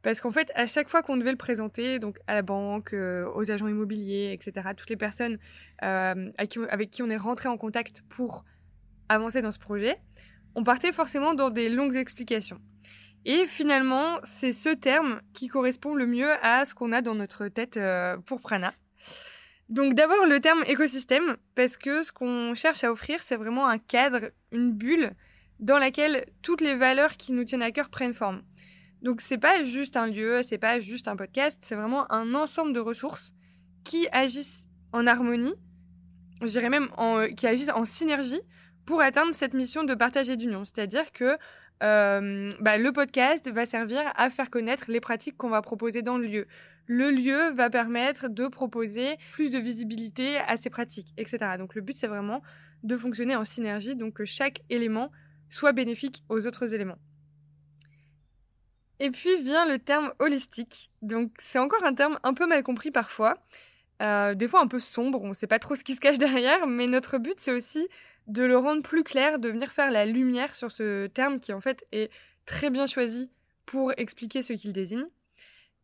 parce 0.00 0.22
qu'en 0.22 0.30
fait, 0.30 0.50
à 0.54 0.66
chaque 0.66 0.88
fois 0.88 1.02
qu'on 1.02 1.18
devait 1.18 1.30
le 1.30 1.36
présenter, 1.36 1.98
donc 1.98 2.18
à 2.26 2.32
la 2.32 2.40
banque, 2.40 2.94
euh, 2.94 3.30
aux 3.34 3.50
agents 3.50 3.68
immobiliers, 3.68 4.32
etc., 4.32 4.70
toutes 4.74 4.88
les 4.88 4.96
personnes 4.96 5.38
euh, 5.82 6.30
avec, 6.38 6.50
qui, 6.50 6.58
avec 6.70 6.90
qui 6.90 7.02
on 7.02 7.10
est 7.10 7.18
rentré 7.18 7.50
en 7.50 7.58
contact 7.58 8.02
pour 8.08 8.46
avancer 9.10 9.42
dans 9.42 9.52
ce 9.52 9.58
projet, 9.58 9.98
on 10.54 10.64
partait 10.64 10.92
forcément 10.92 11.34
dans 11.34 11.50
des 11.50 11.68
longues 11.68 11.96
explications. 11.96 12.60
Et 13.26 13.44
finalement, 13.44 14.20
c'est 14.22 14.54
ce 14.54 14.70
terme 14.70 15.20
qui 15.34 15.48
correspond 15.48 15.94
le 15.94 16.06
mieux 16.06 16.32
à 16.42 16.64
ce 16.64 16.74
qu'on 16.74 16.92
a 16.92 17.02
dans 17.02 17.14
notre 17.14 17.48
tête 17.48 17.76
euh, 17.76 18.16
pour 18.16 18.40
Prana. 18.40 18.72
Donc 19.68 19.94
d'abord 19.94 20.26
le 20.26 20.40
terme 20.40 20.62
écosystème, 20.66 21.36
parce 21.54 21.76
que 21.76 22.02
ce 22.02 22.12
qu'on 22.12 22.54
cherche 22.54 22.84
à 22.84 22.92
offrir, 22.92 23.22
c'est 23.22 23.36
vraiment 23.36 23.66
un 23.66 23.78
cadre, 23.78 24.30
une 24.52 24.72
bulle 24.72 25.14
dans 25.60 25.78
laquelle 25.78 26.26
toutes 26.42 26.60
les 26.60 26.74
valeurs 26.74 27.16
qui 27.16 27.32
nous 27.32 27.44
tiennent 27.44 27.62
à 27.62 27.70
cœur 27.70 27.88
prennent 27.88 28.14
forme. 28.14 28.42
Donc 29.02 29.20
c'est 29.20 29.38
pas 29.38 29.62
juste 29.62 29.96
un 29.96 30.06
lieu, 30.06 30.42
c'est 30.42 30.58
pas 30.58 30.80
juste 30.80 31.08
un 31.08 31.16
podcast, 31.16 31.58
c'est 31.62 31.74
vraiment 31.74 32.10
un 32.12 32.34
ensemble 32.34 32.72
de 32.72 32.80
ressources 32.80 33.34
qui 33.84 34.08
agissent 34.12 34.66
en 34.92 35.06
harmonie, 35.06 35.54
je 36.40 36.46
dirais 36.46 36.70
même 36.70 36.88
en, 36.96 37.26
qui 37.28 37.46
agissent 37.46 37.70
en 37.70 37.84
synergie 37.84 38.40
pour 38.86 39.00
atteindre 39.00 39.34
cette 39.34 39.54
mission 39.54 39.84
de 39.84 39.94
partage 39.94 40.30
et 40.30 40.36
d'union. 40.36 40.64
C'est-à-dire 40.64 41.12
que 41.12 41.36
euh, 41.82 42.50
bah, 42.60 42.78
le 42.78 42.92
podcast 42.92 43.50
va 43.50 43.66
servir 43.66 44.00
à 44.16 44.30
faire 44.30 44.50
connaître 44.50 44.84
les 44.88 45.00
pratiques 45.00 45.36
qu'on 45.36 45.50
va 45.50 45.62
proposer 45.62 46.02
dans 46.02 46.18
le 46.18 46.26
lieu. 46.26 46.46
Le 46.86 47.10
lieu 47.10 47.50
va 47.52 47.70
permettre 47.70 48.28
de 48.28 48.46
proposer 48.46 49.16
plus 49.32 49.50
de 49.50 49.58
visibilité 49.58 50.36
à 50.38 50.56
ces 50.56 50.70
pratiques, 50.70 51.14
etc. 51.16 51.38
Donc 51.58 51.74
le 51.74 51.80
but, 51.80 51.96
c'est 51.96 52.06
vraiment 52.06 52.42
de 52.82 52.96
fonctionner 52.96 53.34
en 53.36 53.44
synergie, 53.44 53.96
donc 53.96 54.14
que 54.14 54.24
chaque 54.24 54.60
élément 54.68 55.10
soit 55.48 55.72
bénéfique 55.72 56.22
aux 56.28 56.46
autres 56.46 56.74
éléments. 56.74 56.98
Et 59.00 59.10
puis 59.10 59.42
vient 59.42 59.66
le 59.66 59.78
terme 59.78 60.12
holistique. 60.18 60.90
Donc 61.02 61.32
c'est 61.38 61.58
encore 61.58 61.84
un 61.84 61.94
terme 61.94 62.18
un 62.22 62.34
peu 62.34 62.46
mal 62.46 62.62
compris 62.62 62.90
parfois, 62.90 63.38
euh, 64.02 64.34
des 64.34 64.48
fois 64.48 64.60
un 64.60 64.66
peu 64.66 64.80
sombre, 64.80 65.22
on 65.22 65.28
ne 65.28 65.34
sait 65.34 65.46
pas 65.46 65.58
trop 65.58 65.76
ce 65.76 65.84
qui 65.84 65.94
se 65.94 66.00
cache 66.00 66.18
derrière, 66.18 66.66
mais 66.66 66.86
notre 66.86 67.18
but 67.18 67.34
c'est 67.38 67.52
aussi 67.52 67.88
de 68.26 68.42
le 68.42 68.56
rendre 68.56 68.82
plus 68.82 69.04
clair, 69.04 69.38
de 69.38 69.48
venir 69.48 69.72
faire 69.72 69.90
la 69.90 70.04
lumière 70.04 70.54
sur 70.54 70.72
ce 70.72 71.06
terme 71.06 71.38
qui 71.38 71.52
en 71.52 71.60
fait 71.60 71.86
est 71.92 72.10
très 72.46 72.70
bien 72.70 72.86
choisi 72.86 73.30
pour 73.66 73.92
expliquer 73.96 74.42
ce 74.42 74.52
qu'il 74.52 74.72
désigne, 74.72 75.06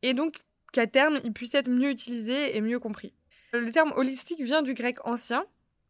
et 0.02 0.14
donc 0.14 0.40
qu'à 0.72 0.86
terme 0.86 1.18
il 1.24 1.32
puisse 1.32 1.54
être 1.54 1.70
mieux 1.70 1.90
utilisé 1.90 2.56
et 2.56 2.60
mieux 2.60 2.78
compris. 2.78 3.12
Le 3.52 3.70
terme 3.70 3.92
holistique 3.96 4.40
vient 4.40 4.62
du 4.62 4.74
grec 4.74 4.98
ancien, 5.04 5.44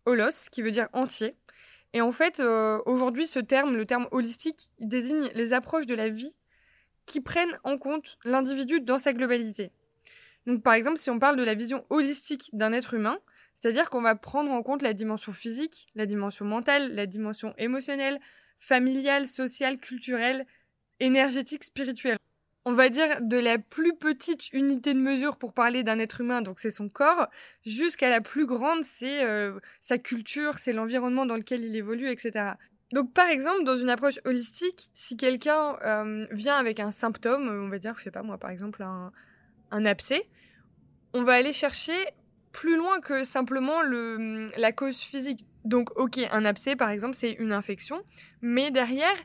holos, 0.07 0.49
qui 0.51 0.63
veut 0.63 0.71
dire 0.71 0.89
entier, 0.93 1.35
et 1.93 2.01
en 2.01 2.13
fait 2.13 2.41
euh, 2.41 2.81
aujourd'hui 2.87 3.27
ce 3.27 3.39
terme, 3.39 3.77
le 3.77 3.87
terme 3.87 4.09
holistique, 4.11 4.71
il 4.79 4.89
désigne 4.89 5.29
les 5.35 5.53
approches 5.53 5.87
de 5.87 5.95
la 5.95 6.09
vie 6.09 6.35
qui 7.07 7.21
prennent 7.21 7.59
en 7.65 7.79
compte 7.79 8.19
l'individu 8.25 8.81
dans 8.81 8.99
sa 8.99 9.13
globalité. 9.13 9.73
Donc 10.47 10.63
par 10.63 10.75
exemple 10.75 10.99
si 10.99 11.11
on 11.11 11.19
parle 11.19 11.37
de 11.37 11.45
la 11.45 11.55
vision 11.55 11.85
holistique 11.91 12.51
d'un 12.53 12.73
être 12.73 12.95
humain, 12.95 13.19
c'est-à-dire 13.55 13.91
qu'on 13.91 14.01
va 14.01 14.15
prendre 14.15 14.51
en 14.51 14.63
compte 14.63 14.83
la 14.83 14.95
dimension 14.95 15.33
physique, 15.33 15.87
la 15.95 16.07
dimension 16.07 16.45
mentale, 16.45 16.95
la 16.95 17.07
dimension 17.07 17.55
émotionnelle, 17.59 18.19
familiale, 18.59 19.27
sociale, 19.27 19.79
culturelle, 19.79 20.47
énergétique, 20.99 21.65
spirituelle. 21.65 22.19
On 22.67 22.73
va 22.73 22.91
dire 22.91 23.21
de 23.23 23.39
la 23.39 23.59
plus 23.59 23.97
petite 23.97 24.53
unité 24.53 24.93
de 24.93 24.99
mesure 24.99 25.37
pour 25.37 25.55
parler 25.55 25.83
d'un 25.83 25.99
être 25.99 26.21
humain, 26.21 26.43
donc 26.43 26.59
c'est 26.59 26.71
son 26.71 26.91
corps, 26.91 27.29
jusqu'à 27.65 28.11
la 28.11 28.21
plus 28.21 28.47
grande, 28.47 28.85
c'est 28.85 29.25
euh, 29.25 29.59
sa 29.81 29.97
culture, 29.99 30.59
c'est 30.59 30.75
l'environnement 30.75 31.25
dans 31.25 31.37
lequel 31.37 31.65
il 31.65 31.75
évolue, 31.75 32.11
etc. 32.11 32.53
Donc 32.93 33.15
par 33.15 33.29
exemple, 33.29 33.65
dans 33.65 33.77
une 33.77 33.89
approche 33.89 34.21
holistique, 34.25 34.91
si 34.93 35.17
quelqu'un 35.17 35.79
euh, 35.85 36.27
vient 36.33 36.57
avec 36.57 36.81
un 36.81 36.91
symptôme, 36.91 37.49
on 37.49 37.69
va 37.69 37.79
dire, 37.79 37.95
je 37.97 38.05
sais 38.05 38.11
pas 38.11 38.23
moi, 38.23 38.37
par 38.37 38.51
exemple 38.51 38.83
un, 38.83 39.11
un 39.71 39.85
abcès, 39.85 40.29
on 41.13 41.23
va 41.23 41.35
aller 41.35 41.53
chercher 41.53 41.97
plus 42.53 42.77
loin 42.77 43.01
que 43.01 43.25
simplement 43.25 43.83
le, 43.83 44.51
la 44.57 44.73
cause 44.73 45.01
physique. 45.01 45.47
Donc, 45.65 45.97
ok, 45.99 46.19
un 46.31 46.45
abcès, 46.45 46.77
par 46.77 46.91
exemple, 46.91 47.15
c'est 47.15 47.33
une 47.33 47.53
infection, 47.53 48.03
mais 48.41 48.71
derrière, 48.71 49.17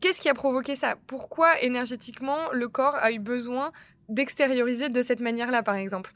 qu'est-ce 0.00 0.20
qui 0.20 0.28
a 0.28 0.34
provoqué 0.34 0.74
ça? 0.76 0.96
Pourquoi 1.06 1.60
énergétiquement 1.60 2.50
le 2.52 2.68
corps 2.68 2.96
a 2.96 3.12
eu 3.12 3.18
besoin 3.18 3.72
d'extérioriser 4.08 4.88
de 4.88 5.02
cette 5.02 5.20
manière-là, 5.20 5.62
par 5.62 5.76
exemple? 5.76 6.12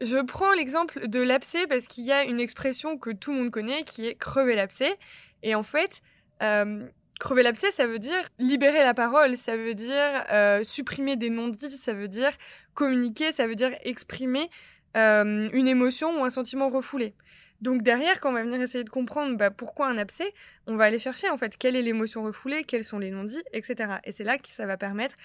Je 0.00 0.18
prends 0.18 0.52
l'exemple 0.52 1.08
de 1.08 1.20
l'abcès 1.20 1.66
parce 1.66 1.86
qu'il 1.86 2.04
y 2.04 2.12
a 2.12 2.24
une 2.24 2.40
expression 2.40 2.98
que 2.98 3.10
tout 3.10 3.32
le 3.32 3.38
monde 3.38 3.50
connaît 3.50 3.84
qui 3.84 4.06
est 4.06 4.16
crever 4.16 4.56
l'abcès. 4.56 4.98
Et 5.42 5.54
en 5.54 5.62
fait, 5.62 6.02
euh, 6.42 6.88
crever 7.18 7.42
l'abcès, 7.42 7.70
ça 7.70 7.86
veut 7.86 7.98
dire 7.98 8.28
libérer 8.38 8.80
la 8.80 8.94
parole, 8.94 9.36
ça 9.36 9.56
veut 9.56 9.74
dire 9.74 10.24
euh, 10.32 10.64
supprimer 10.64 11.16
des 11.16 11.30
non-dits, 11.30 11.70
ça 11.70 11.92
veut 11.92 12.08
dire 12.08 12.32
communiquer, 12.74 13.32
ça 13.32 13.46
veut 13.46 13.54
dire 13.54 13.72
exprimer 13.82 14.50
euh, 14.96 15.48
une 15.52 15.68
émotion 15.68 16.20
ou 16.20 16.24
un 16.24 16.30
sentiment 16.30 16.68
refoulé. 16.68 17.14
Donc 17.60 17.82
derrière, 17.82 18.20
quand 18.20 18.30
on 18.30 18.34
va 18.34 18.42
venir 18.42 18.60
essayer 18.60 18.84
de 18.84 18.90
comprendre 18.90 19.36
bah, 19.36 19.50
pourquoi 19.50 19.86
un 19.86 19.96
abcès, 19.96 20.34
on 20.66 20.76
va 20.76 20.84
aller 20.84 20.98
chercher 20.98 21.30
en 21.30 21.36
fait 21.36 21.56
quelle 21.56 21.76
est 21.76 21.82
l'émotion 21.82 22.22
refoulée, 22.22 22.64
quels 22.64 22.84
sont 22.84 22.98
les 22.98 23.10
non-dits, 23.10 23.42
etc. 23.52 23.94
Et 24.04 24.12
c'est 24.12 24.24
là 24.24 24.38
que 24.38 24.48
ça 24.48 24.66
va 24.66 24.76
permettre 24.76 25.16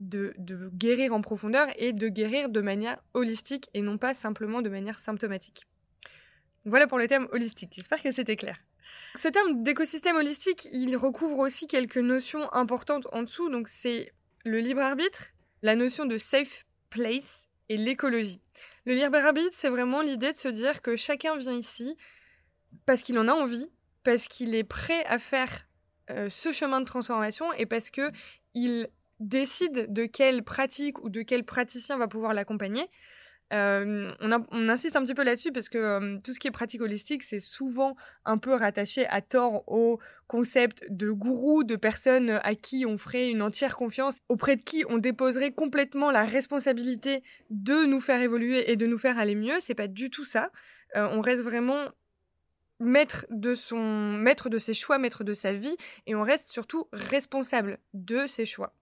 de, 0.00 0.34
de, 0.38 0.70
guérir 0.74 1.14
en 1.14 1.20
profondeur 1.20 1.68
et 1.76 1.92
de 1.92 2.08
guérir 2.08 2.48
de 2.48 2.60
manière 2.60 2.98
holistique 3.14 3.68
et 3.72 3.82
non 3.82 3.98
pas 3.98 4.14
simplement 4.14 4.62
de 4.62 4.68
manière 4.68 4.98
symptomatique. 4.98 5.66
Voilà 6.64 6.86
pour 6.86 6.98
le 6.98 7.06
terme 7.06 7.28
holistique. 7.30 7.72
J'espère 7.74 8.02
que 8.02 8.10
c'était 8.10 8.36
clair. 8.36 8.58
Ce 9.14 9.28
terme 9.28 9.62
d'écosystème 9.62 10.16
holistique, 10.16 10.68
il 10.72 10.96
recouvre 10.96 11.38
aussi 11.38 11.66
quelques 11.66 11.96
notions 11.96 12.52
importantes 12.52 13.06
en 13.12 13.22
dessous. 13.22 13.48
Donc 13.48 13.68
c'est 13.68 14.12
le 14.44 14.58
libre 14.60 14.82
arbitre, 14.82 15.28
la 15.62 15.74
notion 15.74 16.04
de 16.04 16.18
safe 16.18 16.66
place 16.90 17.46
et 17.68 17.76
l'écologie. 17.76 18.40
Le 18.84 18.94
libre 18.94 19.16
arbitre, 19.16 19.52
c'est 19.52 19.68
vraiment 19.68 20.02
l'idée 20.02 20.32
de 20.32 20.36
se 20.36 20.48
dire 20.48 20.82
que 20.82 20.96
chacun 20.96 21.36
vient 21.36 21.56
ici 21.56 21.96
parce 22.84 23.02
qu'il 23.02 23.18
en 23.18 23.28
a 23.28 23.32
envie, 23.32 23.70
parce 24.04 24.28
qu'il 24.28 24.54
est 24.54 24.64
prêt 24.64 25.04
à 25.06 25.18
faire 25.18 25.66
euh, 26.10 26.28
ce 26.28 26.52
chemin 26.52 26.80
de 26.80 26.84
transformation 26.84 27.52
et 27.54 27.66
parce 27.66 27.90
que 27.90 28.10
il 28.54 28.88
décide 29.18 29.92
de 29.92 30.04
quelle 30.04 30.42
pratique 30.42 31.02
ou 31.02 31.08
de 31.08 31.22
quel 31.22 31.44
praticien 31.44 31.96
va 31.96 32.06
pouvoir 32.06 32.34
l'accompagner. 32.34 32.88
Euh, 33.52 34.10
on, 34.20 34.68
insiste 34.68 34.96
un 34.96 35.04
petit 35.04 35.14
peu 35.14 35.22
là-dessus 35.22 35.52
parce 35.52 35.68
que 35.68 35.78
euh, 35.78 36.18
tout 36.24 36.32
ce 36.32 36.40
qui 36.40 36.48
est 36.48 36.52
pratique 36.52 36.80
holistique, 36.80 37.22
c'est 37.22 37.38
souvent 37.38 37.96
un 38.24 38.38
peu 38.38 38.54
rattaché 38.54 39.06
à 39.06 39.20
tort 39.20 39.62
au 39.68 40.00
concept 40.26 40.84
de 40.90 41.10
gourou, 41.10 41.62
de 41.62 41.76
personnes 41.76 42.40
à 42.42 42.54
qui 42.56 42.84
on 42.86 42.98
ferait 42.98 43.30
une 43.30 43.42
entière 43.42 43.76
confiance, 43.76 44.18
auprès 44.28 44.56
de 44.56 44.62
qui 44.62 44.84
on 44.88 44.98
déposerait 44.98 45.52
complètement 45.52 46.10
la 46.10 46.24
responsabilité 46.24 47.22
de 47.50 47.84
nous 47.84 48.00
faire 48.00 48.20
évoluer 48.20 48.70
et 48.70 48.76
de 48.76 48.86
nous 48.86 48.98
faire 48.98 49.18
aller 49.18 49.36
mieux. 49.36 49.60
C'est 49.60 49.74
pas 49.74 49.88
du 49.88 50.10
tout 50.10 50.24
ça. 50.24 50.50
Euh, 50.96 51.08
on 51.12 51.20
reste 51.20 51.42
vraiment 51.42 51.86
maître 52.80 53.26
de 53.30 53.54
son 53.54 54.12
maître 54.12 54.48
de 54.48 54.58
ses 54.58 54.74
choix, 54.74 54.98
maître 54.98 55.22
de 55.22 55.34
sa 55.34 55.52
vie, 55.52 55.76
et 56.06 56.14
on 56.16 56.22
reste 56.22 56.50
surtout 56.50 56.88
responsable 56.92 57.78
de 57.94 58.26
ses 58.26 58.44
choix. 58.44 58.74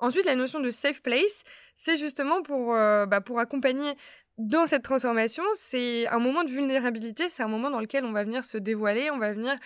Ensuite, 0.00 0.24
la 0.26 0.36
notion 0.36 0.60
de 0.60 0.70
safe 0.70 1.02
place, 1.02 1.44
c'est 1.74 1.96
justement 1.96 2.42
pour, 2.42 2.74
euh, 2.74 3.06
bah, 3.06 3.20
pour 3.20 3.40
accompagner 3.40 3.94
dans 4.38 4.66
cette 4.66 4.82
transformation. 4.82 5.42
C'est 5.54 6.06
un 6.08 6.18
moment 6.18 6.44
de 6.44 6.50
vulnérabilité, 6.50 7.28
c'est 7.28 7.42
un 7.42 7.48
moment 7.48 7.70
dans 7.70 7.80
lequel 7.80 8.04
on 8.04 8.12
va 8.12 8.24
venir 8.24 8.44
se 8.44 8.58
dévoiler, 8.58 9.10
on 9.10 9.18
va 9.18 9.32
venir 9.32 9.56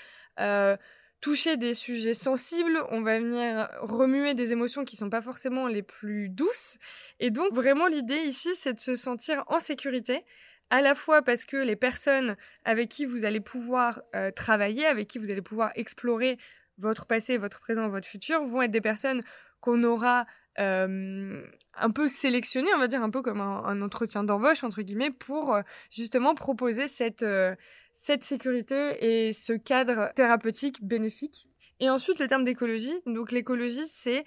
euh, 0.41 0.77
toucher 1.21 1.57
des 1.57 1.75
sujets 1.75 2.15
sensibles, 2.15 2.83
on 2.91 3.03
va 3.03 3.19
venir 3.19 3.69
remuer 3.81 4.35
des 4.35 4.53
émotions 4.53 4.85
qui 4.85 4.97
sont 4.97 5.11
pas 5.11 5.21
forcément 5.21 5.67
les 5.69 5.83
plus 5.83 6.29
douces. 6.29 6.79
Et 7.21 7.31
donc, 7.31 7.53
vraiment, 7.53 7.87
l'idée 7.87 8.23
ici, 8.25 8.55
c'est 8.55 8.75
de 8.75 8.81
se 8.81 8.97
sentir 8.97 9.45
en 9.49 9.61
sécurité 9.61 10.25
à 10.71 10.81
la 10.81 10.95
fois 10.95 11.21
parce 11.21 11.45
que 11.45 11.59
les 11.59 11.77
personnes 11.77 12.35
avec 12.65 12.89
qui 12.89 13.05
vous 13.05 13.27
allez 13.27 13.41
pouvoir 13.41 14.01
euh, 14.17 14.31
travailler, 14.31 14.87
avec 14.87 15.07
qui 15.07 15.19
vous 15.19 15.31
allez 15.31 15.43
pouvoir 15.43 15.71
explorer 15.75 16.39
votre 16.79 17.05
passé, 17.05 17.37
votre 17.37 17.61
présent, 17.61 17.89
votre 17.89 18.09
futur, 18.09 18.43
vont 18.47 18.63
être 18.63 18.71
des 18.71 18.81
personnes 18.81 19.23
qu'on 19.63 19.83
aura 19.85 20.27
euh, 20.59 21.43
un 21.75 21.91
peu 21.91 22.09
sélectionné, 22.09 22.69
on 22.75 22.79
va 22.79 22.89
dire 22.89 23.03
un 23.03 23.09
peu 23.09 23.23
comme 23.23 23.41
un, 23.41 23.81
entretien 23.81 24.25
d'embauche 24.25 24.63
entre 24.63 24.83
guillemets, 24.83 25.11
pour 25.11 25.55
euh, 25.55 25.63
justement 25.91 26.35
proposer 26.35 26.89
cette 26.89 27.23
euh, 27.23 27.55
cette 27.95 28.25
sécurité 28.25 29.27
et 29.29 29.33
ce 29.33 29.55
cadre 29.55 30.13
thérapeutique 30.15 30.83
bénéfique. 30.85 31.49
Et 31.81 31.89
ensuite 31.91 32.19
le 32.19 32.27
terme 32.27 32.45
d'écologie. 32.45 33.03
Donc 33.07 33.33
l'écologie, 33.33 33.87
c'est 33.89 34.25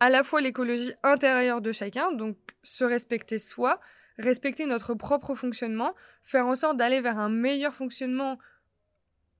à 0.00 0.10
la 0.10 0.22
fois 0.22 0.40
l'écologie 0.40 0.92
intérieure 1.02 1.60
de 1.60 1.72
chacun, 1.72 2.12
donc 2.12 2.36
se 2.62 2.84
respecter 2.84 3.38
soi, 3.38 3.80
respecter 4.18 4.66
notre 4.66 4.94
propre 4.94 5.34
fonctionnement, 5.34 5.94
faire 6.22 6.46
en 6.46 6.54
sorte 6.54 6.76
d'aller 6.76 7.00
vers 7.00 7.18
un 7.18 7.28
meilleur 7.28 7.74
fonctionnement 7.74 8.38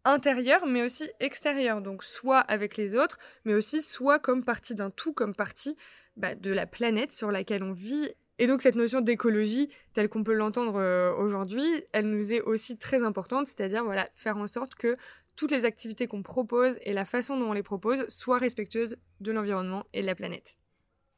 intérieur 0.04 0.66
mais 0.66 0.82
aussi 0.82 1.08
extérieur, 1.20 1.80
donc 1.80 2.04
soit 2.04 2.40
avec 2.40 2.76
les 2.76 2.94
autres, 2.94 3.18
mais 3.44 3.54
aussi 3.54 3.82
soit 3.82 4.18
comme 4.18 4.44
partie 4.44 4.74
d'un 4.74 4.90
tout, 4.90 5.12
comme 5.12 5.34
partie 5.34 5.76
bah, 6.16 6.34
de 6.34 6.50
la 6.50 6.66
planète 6.66 7.12
sur 7.12 7.30
laquelle 7.30 7.62
on 7.62 7.72
vit. 7.72 8.10
Et 8.38 8.46
donc 8.46 8.62
cette 8.62 8.74
notion 8.74 9.00
d'écologie, 9.00 9.68
telle 9.92 10.08
qu'on 10.08 10.24
peut 10.24 10.34
l'entendre 10.34 10.76
euh, 10.76 11.14
aujourd'hui, 11.14 11.66
elle 11.92 12.10
nous 12.10 12.32
est 12.32 12.40
aussi 12.40 12.78
très 12.78 13.02
importante, 13.02 13.46
c'est-à-dire 13.46 13.84
voilà, 13.84 14.08
faire 14.14 14.36
en 14.36 14.46
sorte 14.46 14.74
que 14.74 14.96
toutes 15.36 15.50
les 15.50 15.64
activités 15.64 16.06
qu'on 16.06 16.22
propose 16.22 16.78
et 16.82 16.92
la 16.92 17.04
façon 17.04 17.38
dont 17.38 17.50
on 17.50 17.52
les 17.52 17.62
propose 17.62 18.06
soient 18.08 18.38
respectueuses 18.38 18.96
de 19.20 19.32
l'environnement 19.32 19.84
et 19.92 20.02
de 20.02 20.06
la 20.06 20.14
planète. 20.14 20.58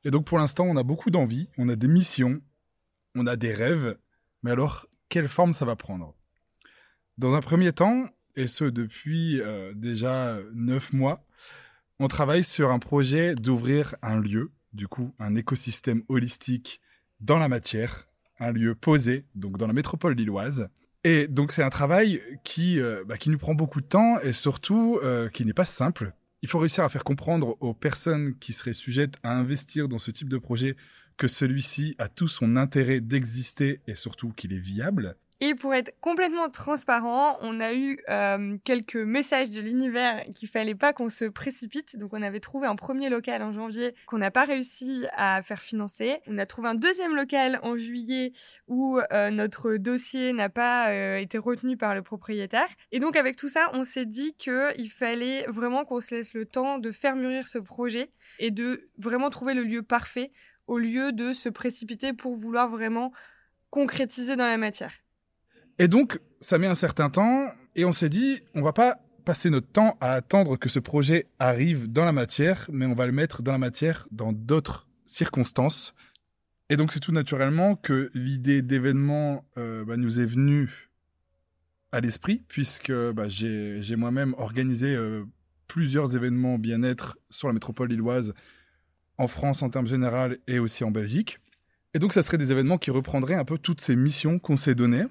Et 0.04 0.10
donc 0.10 0.26
pour 0.26 0.38
l'instant, 0.38 0.64
on 0.64 0.76
a 0.76 0.82
beaucoup 0.82 1.10
d'envie, 1.10 1.48
on 1.56 1.68
a 1.68 1.76
des 1.76 1.88
missions, 1.88 2.40
on 3.14 3.26
a 3.26 3.36
des 3.36 3.52
rêves, 3.52 3.96
mais 4.42 4.50
alors 4.50 4.86
quelle 5.08 5.28
forme 5.28 5.52
ça 5.52 5.64
va 5.64 5.76
prendre? 5.76 6.14
Dans 7.16 7.34
un 7.34 7.40
premier 7.40 7.72
temps, 7.72 8.06
et 8.36 8.48
ce 8.48 8.64
depuis 8.64 9.40
euh, 9.40 9.72
déjà 9.74 10.38
neuf 10.54 10.92
mois, 10.92 11.24
on 11.98 12.08
travaille 12.08 12.44
sur 12.44 12.70
un 12.70 12.78
projet 12.78 13.34
d'ouvrir 13.34 13.94
un 14.02 14.18
lieu, 14.18 14.52
du 14.72 14.88
coup 14.88 15.14
un 15.18 15.34
écosystème 15.34 16.02
holistique 16.08 16.80
dans 17.20 17.38
la 17.38 17.48
matière, 17.48 18.02
un 18.40 18.52
lieu 18.52 18.74
posé, 18.74 19.24
donc 19.34 19.56
dans 19.56 19.66
la 19.66 19.72
métropole 19.72 20.14
lilloise. 20.14 20.68
Et 21.04 21.28
donc 21.28 21.52
c'est 21.52 21.62
un 21.62 21.70
travail 21.70 22.20
qui, 22.44 22.80
euh, 22.80 23.04
bah, 23.06 23.18
qui 23.18 23.30
nous 23.30 23.38
prend 23.38 23.54
beaucoup 23.54 23.80
de 23.80 23.86
temps 23.86 24.18
et 24.20 24.32
surtout 24.32 24.98
euh, 25.02 25.28
qui 25.28 25.44
n'est 25.44 25.52
pas 25.52 25.64
simple. 25.64 26.14
Il 26.42 26.48
faut 26.48 26.58
réussir 26.58 26.84
à 26.84 26.88
faire 26.88 27.04
comprendre 27.04 27.56
aux 27.60 27.74
personnes 27.74 28.34
qui 28.38 28.52
seraient 28.52 28.72
sujettes 28.72 29.14
à 29.22 29.36
investir 29.36 29.88
dans 29.88 29.98
ce 29.98 30.10
type 30.10 30.28
de 30.28 30.38
projet 30.38 30.76
que 31.16 31.28
celui-ci 31.28 31.94
a 31.98 32.08
tout 32.08 32.28
son 32.28 32.56
intérêt 32.56 33.00
d'exister 33.00 33.80
et 33.86 33.94
surtout 33.94 34.30
qu'il 34.32 34.52
est 34.52 34.58
viable. 34.58 35.16
Et 35.46 35.54
pour 35.54 35.74
être 35.74 35.92
complètement 36.00 36.48
transparent, 36.48 37.36
on 37.42 37.60
a 37.60 37.74
eu 37.74 38.00
euh, 38.08 38.56
quelques 38.64 38.96
messages 38.96 39.50
de 39.50 39.60
l'univers 39.60 40.24
qu'il 40.34 40.48
fallait 40.48 40.74
pas 40.74 40.94
qu'on 40.94 41.10
se 41.10 41.26
précipite. 41.26 41.98
Donc 41.98 42.14
on 42.14 42.22
avait 42.22 42.40
trouvé 42.40 42.66
un 42.66 42.76
premier 42.76 43.10
local 43.10 43.42
en 43.42 43.52
janvier 43.52 43.94
qu'on 44.06 44.16
n'a 44.16 44.30
pas 44.30 44.44
réussi 44.44 45.04
à 45.14 45.42
faire 45.42 45.60
financer. 45.60 46.16
On 46.26 46.38
a 46.38 46.46
trouvé 46.46 46.70
un 46.70 46.74
deuxième 46.74 47.14
local 47.14 47.60
en 47.62 47.76
juillet 47.76 48.32
où 48.68 48.98
euh, 49.12 49.28
notre 49.28 49.76
dossier 49.76 50.32
n'a 50.32 50.48
pas 50.48 50.88
euh, 50.88 51.18
été 51.18 51.36
retenu 51.36 51.76
par 51.76 51.94
le 51.94 52.00
propriétaire. 52.00 52.68
Et 52.90 52.98
donc 52.98 53.14
avec 53.14 53.36
tout 53.36 53.50
ça, 53.50 53.68
on 53.74 53.84
s'est 53.84 54.06
dit 54.06 54.32
qu'il 54.38 54.88
fallait 54.88 55.44
vraiment 55.48 55.84
qu'on 55.84 56.00
se 56.00 56.14
laisse 56.14 56.32
le 56.32 56.46
temps 56.46 56.78
de 56.78 56.90
faire 56.90 57.16
mûrir 57.16 57.48
ce 57.48 57.58
projet 57.58 58.10
et 58.38 58.50
de 58.50 58.88
vraiment 58.96 59.28
trouver 59.28 59.52
le 59.52 59.64
lieu 59.64 59.82
parfait 59.82 60.32
au 60.68 60.78
lieu 60.78 61.12
de 61.12 61.34
se 61.34 61.50
précipiter 61.50 62.14
pour 62.14 62.34
vouloir 62.34 62.70
vraiment 62.70 63.12
concrétiser 63.68 64.36
dans 64.36 64.46
la 64.46 64.56
matière. 64.56 65.03
Et 65.78 65.88
donc, 65.88 66.20
ça 66.40 66.58
met 66.58 66.66
un 66.66 66.74
certain 66.74 67.10
temps, 67.10 67.48
et 67.74 67.84
on 67.84 67.92
s'est 67.92 68.08
dit, 68.08 68.40
on 68.54 68.62
va 68.62 68.72
pas 68.72 68.98
passer 69.24 69.50
notre 69.50 69.68
temps 69.68 69.96
à 70.00 70.12
attendre 70.12 70.56
que 70.56 70.68
ce 70.68 70.78
projet 70.78 71.26
arrive 71.38 71.90
dans 71.90 72.04
la 72.04 72.12
matière, 72.12 72.68
mais 72.72 72.86
on 72.86 72.94
va 72.94 73.06
le 73.06 73.12
mettre 73.12 73.42
dans 73.42 73.52
la 73.52 73.58
matière 73.58 74.06
dans 74.10 74.32
d'autres 74.32 74.86
circonstances. 75.06 75.94
Et 76.70 76.76
donc, 76.76 76.92
c'est 76.92 77.00
tout 77.00 77.12
naturellement 77.12 77.76
que 77.76 78.10
l'idée 78.14 78.62
d'événement 78.62 79.44
euh, 79.58 79.84
bah, 79.84 79.96
nous 79.96 80.20
est 80.20 80.26
venue 80.26 80.90
à 81.92 82.00
l'esprit, 82.00 82.44
puisque 82.48 82.92
bah, 82.92 83.28
j'ai 83.28 83.96
moi-même 83.96 84.34
organisé 84.38 84.94
euh, 84.94 85.24
plusieurs 85.66 86.16
événements 86.16 86.58
bien-être 86.58 87.18
sur 87.30 87.48
la 87.48 87.54
métropole 87.54 87.88
lilloise, 87.88 88.34
en 89.18 89.26
France 89.26 89.62
en 89.62 89.70
termes 89.70 89.86
général 89.86 90.38
et 90.46 90.58
aussi 90.58 90.84
en 90.84 90.90
Belgique. 90.90 91.38
Et 91.94 91.98
donc, 91.98 92.12
ça 92.12 92.22
serait 92.22 92.38
des 92.38 92.52
événements 92.52 92.78
qui 92.78 92.90
reprendraient 92.90 93.34
un 93.34 93.44
peu 93.44 93.58
toutes 93.58 93.80
ces 93.80 93.96
missions 93.96 94.38
qu'on 94.38 94.56
s'est 94.56 94.74
données. 94.74 95.04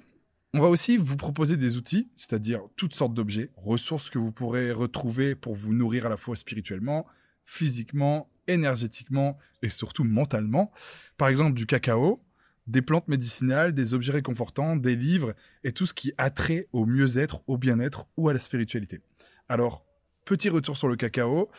On 0.55 0.61
va 0.61 0.67
aussi 0.67 0.97
vous 0.97 1.17
proposer 1.17 1.57
des 1.57 1.77
outils, 1.77 2.11
c'est-à-dire 2.15 2.61
toutes 2.75 2.93
sortes 2.93 3.15
d'objets, 3.15 3.49
ressources 3.55 4.11
que 4.11 4.19
vous 4.19 4.31
pourrez 4.31 4.71
retrouver 4.71 5.33
pour 5.33 5.55
vous 5.55 5.73
nourrir 5.73 6.05
à 6.05 6.09
la 6.09 6.17
fois 6.17 6.35
spirituellement, 6.35 7.07
physiquement, 7.43 8.29
énergétiquement 8.45 9.39
et 9.63 9.69
surtout 9.71 10.03
mentalement. 10.03 10.71
Par 11.17 11.29
exemple, 11.29 11.55
du 11.55 11.65
cacao, 11.65 12.23
des 12.67 12.83
plantes 12.83 13.07
médicinales, 13.07 13.73
des 13.73 13.95
objets 13.95 14.11
réconfortants, 14.11 14.75
des 14.75 14.95
livres 14.95 15.33
et 15.63 15.71
tout 15.71 15.87
ce 15.87 15.95
qui 15.95 16.13
a 16.19 16.29
trait 16.29 16.67
au 16.71 16.85
mieux-être, 16.85 17.43
au 17.47 17.57
bien-être 17.57 18.05
ou 18.15 18.29
à 18.29 18.33
la 18.33 18.39
spiritualité. 18.39 19.01
Alors, 19.49 19.83
petit 20.23 20.49
retour 20.49 20.77
sur 20.77 20.87
le 20.87 20.95
cacao. 20.95 21.49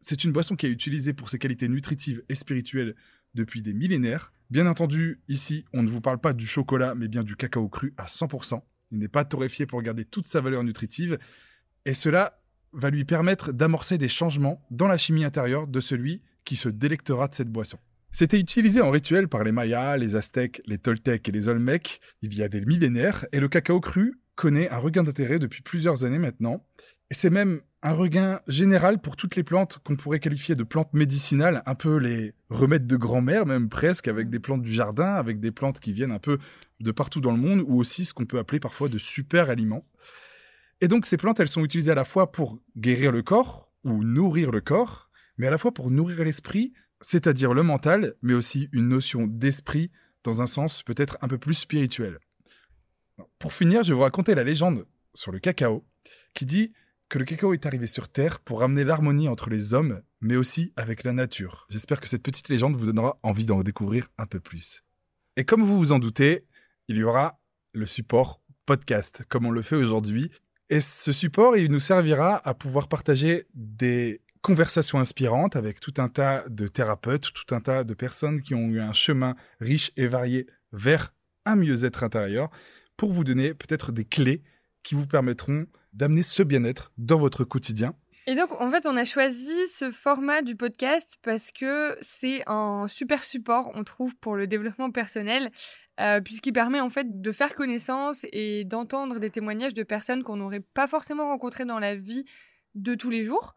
C'est 0.00 0.24
une 0.24 0.32
boisson 0.32 0.56
qui 0.56 0.66
est 0.66 0.70
utilisée 0.70 1.12
pour 1.12 1.28
ses 1.28 1.38
qualités 1.38 1.68
nutritives 1.68 2.24
et 2.28 2.34
spirituelles 2.34 2.96
depuis 3.34 3.62
des 3.62 3.72
millénaires. 3.72 4.32
Bien 4.50 4.66
entendu, 4.66 5.20
ici, 5.28 5.64
on 5.72 5.82
ne 5.82 5.88
vous 5.88 6.00
parle 6.00 6.18
pas 6.18 6.32
du 6.32 6.46
chocolat, 6.46 6.94
mais 6.94 7.08
bien 7.08 7.22
du 7.22 7.36
cacao 7.36 7.68
cru 7.68 7.94
à 7.96 8.04
100%. 8.04 8.60
Il 8.90 8.98
n'est 8.98 9.08
pas 9.08 9.24
torréfié 9.24 9.66
pour 9.66 9.80
garder 9.82 10.04
toute 10.04 10.28
sa 10.28 10.40
valeur 10.40 10.62
nutritive. 10.64 11.18
Et 11.86 11.94
cela 11.94 12.42
va 12.72 12.90
lui 12.90 13.04
permettre 13.04 13.52
d'amorcer 13.52 13.98
des 13.98 14.08
changements 14.08 14.64
dans 14.70 14.88
la 14.88 14.98
chimie 14.98 15.24
intérieure 15.24 15.66
de 15.66 15.80
celui 15.80 16.22
qui 16.44 16.56
se 16.56 16.68
délectera 16.68 17.28
de 17.28 17.34
cette 17.34 17.50
boisson. 17.50 17.78
C'était 18.10 18.38
utilisé 18.38 18.82
en 18.82 18.90
rituel 18.90 19.28
par 19.28 19.42
les 19.42 19.52
Mayas, 19.52 19.96
les 19.96 20.16
Aztèques, 20.16 20.60
les 20.66 20.76
Toltecs 20.76 21.26
et 21.28 21.32
les 21.32 21.48
Olmecs 21.48 22.00
il 22.20 22.34
y 22.34 22.42
a 22.42 22.48
des 22.48 22.60
millénaires, 22.60 23.24
et 23.32 23.40
le 23.40 23.48
cacao 23.48 23.80
cru 23.80 24.20
connaît 24.34 24.68
un 24.68 24.78
regain 24.78 25.02
d'intérêt 25.02 25.38
depuis 25.38 25.62
plusieurs 25.62 26.04
années 26.04 26.18
maintenant. 26.18 26.66
Et 27.12 27.14
c'est 27.14 27.28
même 27.28 27.60
un 27.82 27.92
regain 27.92 28.40
général 28.48 28.98
pour 28.98 29.16
toutes 29.16 29.36
les 29.36 29.42
plantes 29.42 29.80
qu'on 29.84 29.96
pourrait 29.96 30.18
qualifier 30.18 30.54
de 30.54 30.62
plantes 30.62 30.94
médicinales, 30.94 31.62
un 31.66 31.74
peu 31.74 31.98
les 31.98 32.32
remèdes 32.48 32.86
de 32.86 32.96
grand-mère, 32.96 33.44
même 33.44 33.68
presque, 33.68 34.08
avec 34.08 34.30
des 34.30 34.40
plantes 34.40 34.62
du 34.62 34.72
jardin, 34.72 35.16
avec 35.16 35.38
des 35.38 35.50
plantes 35.50 35.78
qui 35.78 35.92
viennent 35.92 36.10
un 36.10 36.18
peu 36.18 36.38
de 36.80 36.90
partout 36.90 37.20
dans 37.20 37.32
le 37.32 37.36
monde, 37.36 37.62
ou 37.66 37.78
aussi 37.78 38.06
ce 38.06 38.14
qu'on 38.14 38.24
peut 38.24 38.38
appeler 38.38 38.60
parfois 38.60 38.88
de 38.88 38.96
super 38.96 39.50
aliments. 39.50 39.84
Et 40.80 40.88
donc 40.88 41.04
ces 41.04 41.18
plantes, 41.18 41.38
elles 41.38 41.48
sont 41.48 41.62
utilisées 41.62 41.90
à 41.90 41.94
la 41.94 42.06
fois 42.06 42.32
pour 42.32 42.58
guérir 42.78 43.12
le 43.12 43.22
corps, 43.22 43.74
ou 43.84 44.02
nourrir 44.02 44.50
le 44.50 44.62
corps, 44.62 45.10
mais 45.36 45.48
à 45.48 45.50
la 45.50 45.58
fois 45.58 45.74
pour 45.74 45.90
nourrir 45.90 46.24
l'esprit, 46.24 46.72
c'est-à-dire 47.02 47.52
le 47.52 47.62
mental, 47.62 48.14
mais 48.22 48.32
aussi 48.32 48.70
une 48.72 48.88
notion 48.88 49.26
d'esprit 49.26 49.90
dans 50.24 50.40
un 50.40 50.46
sens 50.46 50.82
peut-être 50.82 51.18
un 51.20 51.28
peu 51.28 51.36
plus 51.36 51.52
spirituel. 51.52 52.20
Pour 53.38 53.52
finir, 53.52 53.82
je 53.82 53.88
vais 53.88 53.96
vous 53.96 54.00
raconter 54.00 54.34
la 54.34 54.44
légende 54.44 54.86
sur 55.12 55.30
le 55.30 55.40
cacao, 55.40 55.84
qui 56.32 56.46
dit 56.46 56.72
que 57.12 57.18
le 57.18 57.26
cacao 57.26 57.52
est 57.52 57.66
arrivé 57.66 57.86
sur 57.86 58.08
Terre 58.08 58.40
pour 58.40 58.60
ramener 58.60 58.84
l'harmonie 58.84 59.28
entre 59.28 59.50
les 59.50 59.74
hommes, 59.74 60.00
mais 60.22 60.34
aussi 60.34 60.72
avec 60.76 61.04
la 61.04 61.12
nature. 61.12 61.66
J'espère 61.68 62.00
que 62.00 62.08
cette 62.08 62.22
petite 62.22 62.48
légende 62.48 62.74
vous 62.74 62.86
donnera 62.86 63.18
envie 63.22 63.44
d'en 63.44 63.60
découvrir 63.60 64.08
un 64.16 64.24
peu 64.24 64.40
plus. 64.40 64.82
Et 65.36 65.44
comme 65.44 65.62
vous 65.62 65.76
vous 65.76 65.92
en 65.92 65.98
doutez, 65.98 66.46
il 66.88 66.96
y 66.96 67.02
aura 67.02 67.38
le 67.74 67.84
support 67.84 68.40
podcast, 68.64 69.24
comme 69.28 69.44
on 69.44 69.50
le 69.50 69.60
fait 69.60 69.76
aujourd'hui. 69.76 70.30
Et 70.70 70.80
ce 70.80 71.12
support, 71.12 71.54
il 71.58 71.70
nous 71.70 71.80
servira 71.80 72.36
à 72.48 72.54
pouvoir 72.54 72.88
partager 72.88 73.44
des 73.52 74.22
conversations 74.40 74.98
inspirantes 74.98 75.54
avec 75.54 75.80
tout 75.80 75.92
un 75.98 76.08
tas 76.08 76.48
de 76.48 76.66
thérapeutes, 76.66 77.30
tout 77.34 77.54
un 77.54 77.60
tas 77.60 77.84
de 77.84 77.92
personnes 77.92 78.40
qui 78.40 78.54
ont 78.54 78.68
eu 78.68 78.80
un 78.80 78.94
chemin 78.94 79.36
riche 79.60 79.92
et 79.98 80.06
varié 80.06 80.46
vers 80.72 81.12
un 81.44 81.56
mieux-être 81.56 82.04
intérieur, 82.04 82.48
pour 82.96 83.12
vous 83.12 83.22
donner 83.22 83.52
peut-être 83.52 83.92
des 83.92 84.06
clés 84.06 84.42
qui 84.82 84.94
vous 84.94 85.06
permettront 85.06 85.66
d'amener 85.92 86.22
ce 86.22 86.42
bien-être 86.42 86.92
dans 86.98 87.18
votre 87.18 87.44
quotidien. 87.44 87.94
Et 88.26 88.36
donc, 88.36 88.52
en 88.60 88.70
fait, 88.70 88.86
on 88.86 88.96
a 88.96 89.04
choisi 89.04 89.66
ce 89.66 89.90
format 89.90 90.42
du 90.42 90.54
podcast 90.54 91.16
parce 91.22 91.50
que 91.50 91.98
c'est 92.00 92.42
un 92.46 92.86
super 92.86 93.24
support, 93.24 93.72
on 93.74 93.82
trouve, 93.82 94.14
pour 94.16 94.36
le 94.36 94.46
développement 94.46 94.92
personnel, 94.92 95.50
euh, 95.98 96.20
puisqu'il 96.20 96.52
permet 96.52 96.80
en 96.80 96.88
fait 96.88 97.20
de 97.20 97.32
faire 97.32 97.56
connaissance 97.56 98.24
et 98.32 98.64
d'entendre 98.64 99.18
des 99.18 99.30
témoignages 99.30 99.74
de 99.74 99.82
personnes 99.82 100.22
qu'on 100.22 100.36
n'aurait 100.36 100.60
pas 100.60 100.86
forcément 100.86 101.28
rencontrées 101.28 101.64
dans 101.64 101.80
la 101.80 101.96
vie 101.96 102.24
de 102.76 102.94
tous 102.94 103.10
les 103.10 103.24
jours, 103.24 103.54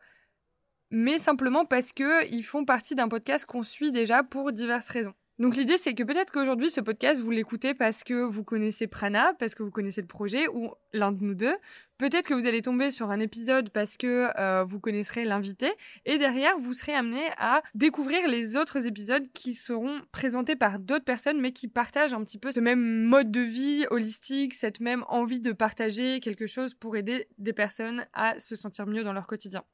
mais 0.89 1.19
simplement 1.19 1.65
parce 1.65 1.91
qu'ils 1.91 2.43
font 2.43 2.65
partie 2.65 2.95
d'un 2.95 3.07
podcast 3.07 3.45
qu'on 3.45 3.63
suit 3.63 3.91
déjà 3.91 4.23
pour 4.23 4.51
diverses 4.51 4.89
raisons. 4.89 5.13
Donc 5.37 5.57
l'idée 5.57 5.77
c'est 5.77 5.93
que 5.93 6.03
peut-être 6.03 6.31
qu'aujourd'hui 6.31 6.69
ce 6.69 6.79
podcast 6.79 7.19
vous 7.19 7.29
l'écoutez 7.29 7.73
parce 7.73 8.05
que 8.05 8.13
vous 8.23 8.45
connaissez 8.45 8.87
Prana, 8.87 9.33
parce 9.37 9.53
que 9.53 9.63
vous 9.63 9.71
connaissez 9.71 9.99
le 9.99 10.07
projet 10.07 10.47
ou 10.47 10.71
l'un 10.93 11.11
de 11.11 11.21
nous 11.21 11.35
deux. 11.35 11.55
Peut-être 11.97 12.29
que 12.29 12.33
vous 12.33 12.47
allez 12.47 12.61
tomber 12.61 12.89
sur 12.89 13.11
un 13.11 13.19
épisode 13.19 13.69
parce 13.69 13.97
que 13.97 14.29
euh, 14.39 14.63
vous 14.63 14.79
connaisserez 14.79 15.25
l'invité 15.25 15.73
et 16.05 16.17
derrière 16.17 16.57
vous 16.57 16.73
serez 16.73 16.93
amené 16.93 17.21
à 17.37 17.61
découvrir 17.73 18.29
les 18.29 18.55
autres 18.55 18.87
épisodes 18.87 19.29
qui 19.33 19.55
seront 19.55 20.01
présentés 20.13 20.55
par 20.55 20.79
d'autres 20.79 21.03
personnes 21.03 21.41
mais 21.41 21.51
qui 21.51 21.67
partagent 21.67 22.13
un 22.13 22.23
petit 22.23 22.37
peu 22.37 22.53
ce 22.53 22.61
même 22.61 23.03
mode 23.03 23.29
de 23.29 23.41
vie 23.41 23.85
holistique, 23.91 24.53
cette 24.53 24.79
même 24.79 25.03
envie 25.09 25.41
de 25.41 25.51
partager 25.51 26.21
quelque 26.21 26.47
chose 26.47 26.73
pour 26.73 26.95
aider 26.95 27.27
des 27.39 27.53
personnes 27.53 28.05
à 28.13 28.39
se 28.39 28.55
sentir 28.55 28.87
mieux 28.87 29.03
dans 29.03 29.13
leur 29.13 29.27
quotidien. 29.27 29.65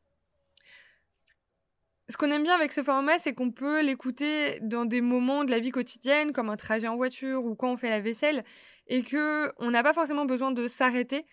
Ce 2.12 2.17
qu'on 2.17 2.30
aime 2.30 2.43
bien 2.43 2.56
avec 2.56 2.74
ce 2.74 2.84
format, 2.84 3.19
c'est 3.19 3.34
qu'on 3.34 3.52
peut 3.52 3.82
l'écouter 3.82 4.60
dans 4.60 4.84
des 4.84 5.00
moments 5.00 5.45
de 5.45 5.52
la 5.52 5.60
vie 5.60 5.71
quotidienne, 5.71 6.34
comme 6.34 6.50
un 6.50 6.58
trajet 6.58 6.89
en 6.89 6.97
voiture 6.97 7.45
ou 7.45 7.56
quand 7.56 7.71
on 7.71 7.78
fait 7.78 7.89
la 7.89 8.02
vaisselle, 8.02 8.43
et 8.88 9.02
que 9.02 9.50
on 9.60 9.71
n'a 9.71 9.82
pas 9.82 9.93
forcément 9.93 10.26
besoin 10.26 10.52
de 10.52 10.67
s'arrêter 10.67 11.26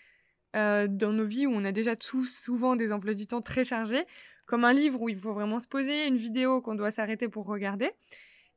euh, 0.55 0.87
dans 0.89 1.13
nos 1.13 1.25
vies 1.25 1.49
où 1.49 1.51
on 1.53 1.65
a 1.65 1.73
déjà 1.73 1.97
tous 1.97 2.27
souvent 2.27 2.77
des 2.77 2.93
emplois 2.93 3.15
du 3.15 3.27
temps 3.27 3.43
très 3.43 3.65
chargés, 3.65 4.05
comme 4.47 4.65
un 4.65 4.73
livre 4.73 5.03
où 5.03 5.09
il 5.09 5.19
faut 5.19 5.33
vraiment 5.33 5.59
se 5.59 5.67
poser, 5.67 6.07
une 6.07 6.17
vidéo 6.17 6.63
qu'on 6.63 6.77
doit 6.77 6.93
s'arrêter 6.93 7.29
pour 7.29 7.47
regarder. 7.47 7.91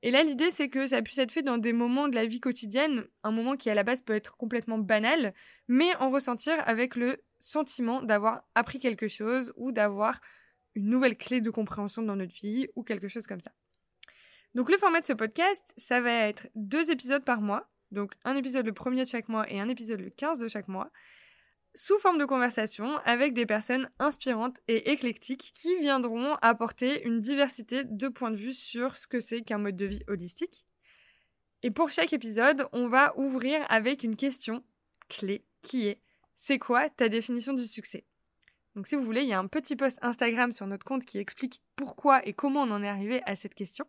Et 0.04 0.12
là, 0.12 0.22
l'idée, 0.22 0.52
c'est 0.52 0.70
que 0.70 0.86
ça 0.86 1.02
puisse 1.02 1.18
être 1.18 1.32
fait 1.32 1.42
dans 1.42 1.58
des 1.58 1.74
moments 1.74 2.08
de 2.08 2.14
la 2.14 2.28
vie 2.28 2.40
quotidienne, 2.40 3.06
un 3.24 3.32
moment 3.32 3.56
qui 3.56 3.72
à 3.72 3.74
la 3.74 3.82
base 3.82 4.04
peut 4.04 4.14
être 4.14 4.38
complètement 4.38 4.78
banal, 4.78 5.34
mais 5.68 5.96
en 5.96 6.12
ressentir 6.12 6.54
avec 6.68 6.96
le 6.96 7.18
sentiment 7.40 8.04
d'avoir 8.04 8.44
appris 8.54 8.78
quelque 8.78 9.08
chose 9.08 9.54
ou 9.56 9.72
d'avoir 9.72 10.22
une 10.76 10.90
nouvelle 10.90 11.18
clé 11.18 11.42
de 11.42 11.50
compréhension 11.50 12.02
dans 12.02 12.16
notre 12.16 12.34
vie 12.34 12.68
ou 12.76 12.84
quelque 12.84 13.08
chose 13.08 13.28
comme 13.28 13.42
ça. 13.42 13.52
Donc 14.54 14.70
le 14.70 14.78
format 14.78 15.02
de 15.02 15.06
ce 15.06 15.14
podcast, 15.14 15.74
ça 15.78 16.02
va 16.02 16.12
être 16.28 16.48
deux 16.56 16.92
épisodes 16.92 17.24
par 17.24 17.42
mois, 17.42 17.70
donc 17.92 18.14
un 18.24 18.36
épisode 18.36 18.66
le 18.66 18.74
premier 18.74 19.04
de 19.04 19.10
chaque 19.10 19.30
mois 19.30 19.50
et 19.52 19.60
un 19.60 19.70
épisode 19.70 20.02
le 20.02 20.10
15 20.10 20.40
de 20.40 20.48
chaque 20.48 20.68
mois, 20.68 20.92
sous 21.74 21.98
forme 22.00 22.18
de 22.18 22.26
conversation 22.26 22.98
avec 23.06 23.34
des 23.34 23.46
personnes 23.46 23.90
inspirantes 24.00 24.60
et 24.68 24.92
éclectiques 24.92 25.54
qui 25.56 25.78
viendront 25.80 26.36
apporter 26.42 27.06
une 27.08 27.22
diversité 27.22 27.86
de 27.86 28.08
points 28.10 28.32
de 28.32 28.36
vue 28.36 28.54
sur 28.54 28.98
ce 28.98 29.08
que 29.08 29.22
c'est 29.22 29.42
qu'un 29.42 29.58
mode 29.58 29.78
de 29.78 29.86
vie 29.86 30.04
holistique. 30.08 30.66
Et 31.64 31.72
pour 31.72 31.90
chaque 31.90 32.12
épisode, 32.12 32.68
on 32.74 32.88
va 32.88 33.18
ouvrir 33.18 33.64
avec 33.70 34.04
une 34.04 34.16
question 34.16 34.64
clé 35.08 35.46
qui 35.62 35.88
est 35.88 36.02
c'est 36.34 36.60
quoi 36.60 36.90
ta 36.90 37.08
définition 37.08 37.54
du 37.54 37.68
succès? 37.68 38.04
Donc 38.76 38.88
si 38.88 38.96
vous 38.96 39.04
voulez, 39.04 39.22
il 39.22 39.28
y 39.28 39.34
a 39.34 39.40
un 39.40 39.48
petit 39.48 39.76
post 39.76 40.00
Instagram 40.02 40.52
sur 40.52 40.66
notre 40.68 40.86
compte 40.86 41.06
qui 41.06 41.18
explique 41.18 41.62
pourquoi 41.76 42.26
et 42.26 42.34
comment 42.34 42.64
on 42.64 42.72
en 42.72 42.84
est 42.84 42.88
arrivé 42.88 43.22
à 43.26 43.36
cette 43.36 43.54
question. 43.54 43.86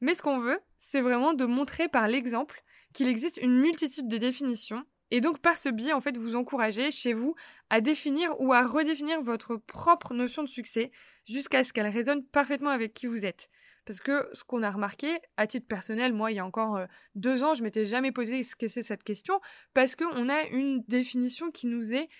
Mais 0.00 0.14
ce 0.14 0.22
qu'on 0.22 0.40
veut, 0.40 0.60
c'est 0.76 1.00
vraiment 1.00 1.34
de 1.34 1.44
montrer 1.44 1.88
par 1.88 2.08
l'exemple 2.08 2.62
qu'il 2.92 3.08
existe 3.08 3.38
une 3.38 3.58
multitude 3.58 4.08
de 4.08 4.16
définitions 4.16 4.84
et 5.10 5.20
donc 5.20 5.38
par 5.38 5.56
ce 5.56 5.68
biais, 5.68 5.92
en 5.92 6.00
fait, 6.00 6.16
vous 6.16 6.36
encourager 6.36 6.90
chez 6.90 7.12
vous 7.12 7.34
à 7.70 7.80
définir 7.80 8.38
ou 8.40 8.52
à 8.52 8.66
redéfinir 8.66 9.22
votre 9.22 9.56
propre 9.56 10.14
notion 10.14 10.42
de 10.42 10.48
succès 10.48 10.90
jusqu'à 11.26 11.64
ce 11.64 11.72
qu'elle 11.72 11.88
résonne 11.88 12.24
parfaitement 12.24 12.70
avec 12.70 12.92
qui 12.92 13.06
vous 13.06 13.24
êtes. 13.24 13.48
Parce 13.86 14.00
que 14.00 14.28
ce 14.34 14.44
qu'on 14.44 14.62
a 14.62 14.70
remarqué, 14.70 15.18
à 15.38 15.46
titre 15.46 15.66
personnel, 15.66 16.12
moi, 16.12 16.30
il 16.30 16.34
y 16.34 16.40
a 16.40 16.44
encore 16.44 16.76
euh, 16.76 16.84
deux 17.14 17.42
ans, 17.42 17.54
je 17.54 17.62
m'étais 17.62 17.86
jamais 17.86 18.12
posé 18.12 18.42
ce 18.42 18.54
que 18.54 18.68
c'est 18.68 18.82
cette 18.82 19.02
question, 19.02 19.40
parce 19.72 19.96
qu'on 19.96 20.28
a 20.28 20.42
une 20.48 20.82
définition 20.88 21.50
qui 21.50 21.66
nous 21.68 21.94
est 21.94 22.10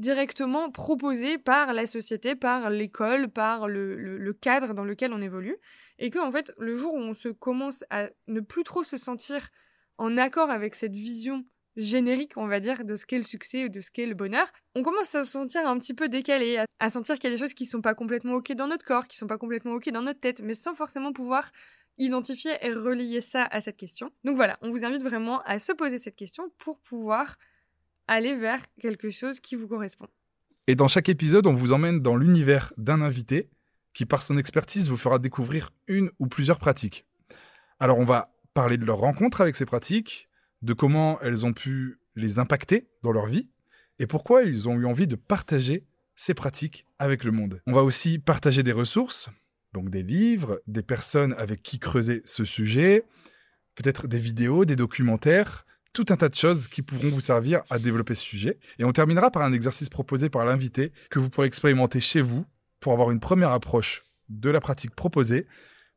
directement 0.00 0.70
proposée 0.70 1.38
par 1.38 1.72
la 1.72 1.86
société, 1.86 2.34
par 2.34 2.70
l'école, 2.70 3.28
par 3.28 3.68
le, 3.68 4.32
cadre 4.40 4.74
dans 4.74 4.84
lequel 4.84 5.12
on 5.12 5.20
évolue. 5.20 5.56
Et 5.98 6.10
que, 6.10 6.18
en 6.18 6.32
fait, 6.32 6.52
le 6.58 6.74
jour 6.74 6.94
où 6.94 6.98
on 6.98 7.14
se 7.14 7.28
commence 7.28 7.84
à 7.90 8.08
ne 8.26 8.40
plus 8.40 8.64
trop 8.64 8.82
se 8.82 8.96
sentir 8.96 9.50
en 9.98 10.16
accord 10.16 10.50
avec 10.50 10.74
cette 10.74 10.94
vision 10.94 11.44
générique, 11.76 12.32
on 12.36 12.46
va 12.46 12.58
dire, 12.58 12.84
de 12.84 12.96
ce 12.96 13.04
qu'est 13.04 13.18
le 13.18 13.22
succès 13.22 13.66
ou 13.66 13.68
de 13.68 13.80
ce 13.80 13.90
qu'est 13.90 14.06
le 14.06 14.14
bonheur, 14.14 14.50
on 14.74 14.82
commence 14.82 15.14
à 15.14 15.24
se 15.24 15.30
sentir 15.30 15.68
un 15.68 15.78
petit 15.78 15.94
peu 15.94 16.08
décalé, 16.08 16.64
à, 16.78 16.90
sentir 16.90 17.16
qu'il 17.16 17.24
y 17.30 17.32
a 17.32 17.36
des 17.36 17.40
choses 17.40 17.54
qui 17.54 17.66
sont 17.66 17.82
pas 17.82 17.94
complètement 17.94 18.34
ok 18.34 18.52
dans 18.52 18.66
notre 18.66 18.84
corps, 18.84 19.06
qui 19.06 19.18
sont 19.18 19.26
pas 19.26 19.38
complètement 19.38 19.74
ok 19.74 19.90
dans 19.90 20.02
notre 20.02 20.20
tête, 20.20 20.40
mais 20.42 20.54
sans 20.54 20.72
forcément 20.72 21.12
pouvoir 21.12 21.50
identifier 21.98 22.52
et 22.62 22.72
relier 22.72 23.20
ça 23.20 23.44
à 23.44 23.60
cette 23.60 23.76
question. 23.76 24.10
Donc 24.24 24.36
voilà, 24.36 24.58
on 24.62 24.70
vous 24.70 24.84
invite 24.86 25.02
vraiment 25.02 25.42
à 25.42 25.58
se 25.58 25.72
poser 25.72 25.98
cette 25.98 26.16
question 26.16 26.50
pour 26.58 26.80
pouvoir 26.80 27.36
aller 28.10 28.34
vers 28.34 28.60
quelque 28.80 29.10
chose 29.10 29.38
qui 29.38 29.54
vous 29.54 29.68
correspond. 29.68 30.08
Et 30.66 30.74
dans 30.74 30.88
chaque 30.88 31.08
épisode, 31.08 31.46
on 31.46 31.54
vous 31.54 31.72
emmène 31.72 32.00
dans 32.00 32.16
l'univers 32.16 32.72
d'un 32.76 33.00
invité 33.02 33.48
qui, 33.94 34.04
par 34.04 34.20
son 34.20 34.36
expertise, 34.36 34.88
vous 34.90 34.96
fera 34.96 35.20
découvrir 35.20 35.70
une 35.86 36.10
ou 36.18 36.26
plusieurs 36.26 36.58
pratiques. 36.58 37.06
Alors 37.78 37.98
on 37.98 38.04
va 38.04 38.34
parler 38.52 38.76
de 38.76 38.84
leur 38.84 38.98
rencontre 38.98 39.40
avec 39.40 39.54
ces 39.54 39.64
pratiques, 39.64 40.28
de 40.60 40.72
comment 40.72 41.20
elles 41.20 41.46
ont 41.46 41.52
pu 41.52 42.00
les 42.16 42.40
impacter 42.40 42.88
dans 43.02 43.12
leur 43.12 43.26
vie 43.26 43.48
et 44.00 44.08
pourquoi 44.08 44.42
ils 44.42 44.68
ont 44.68 44.74
eu 44.74 44.86
envie 44.86 45.06
de 45.06 45.16
partager 45.16 45.86
ces 46.16 46.34
pratiques 46.34 46.86
avec 46.98 47.22
le 47.22 47.30
monde. 47.30 47.62
On 47.68 47.72
va 47.72 47.84
aussi 47.84 48.18
partager 48.18 48.64
des 48.64 48.72
ressources, 48.72 49.30
donc 49.72 49.88
des 49.88 50.02
livres, 50.02 50.60
des 50.66 50.82
personnes 50.82 51.32
avec 51.34 51.62
qui 51.62 51.78
creuser 51.78 52.22
ce 52.24 52.44
sujet, 52.44 53.04
peut-être 53.76 54.08
des 54.08 54.18
vidéos, 54.18 54.64
des 54.64 54.76
documentaires, 54.76 55.64
tout 55.92 56.04
un 56.10 56.16
tas 56.16 56.28
de 56.28 56.34
choses 56.34 56.68
qui 56.68 56.82
pourront 56.82 57.08
vous 57.08 57.20
servir 57.20 57.62
à 57.70 57.78
développer 57.78 58.14
ce 58.14 58.22
sujet. 58.22 58.58
Et 58.78 58.84
on 58.84 58.92
terminera 58.92 59.30
par 59.30 59.42
un 59.42 59.52
exercice 59.52 59.88
proposé 59.88 60.30
par 60.30 60.44
l'invité 60.44 60.92
que 61.10 61.18
vous 61.18 61.30
pourrez 61.30 61.46
expérimenter 61.46 62.00
chez 62.00 62.20
vous 62.20 62.44
pour 62.78 62.92
avoir 62.92 63.10
une 63.10 63.20
première 63.20 63.50
approche 63.50 64.04
de 64.28 64.50
la 64.50 64.60
pratique 64.60 64.94
proposée. 64.94 65.46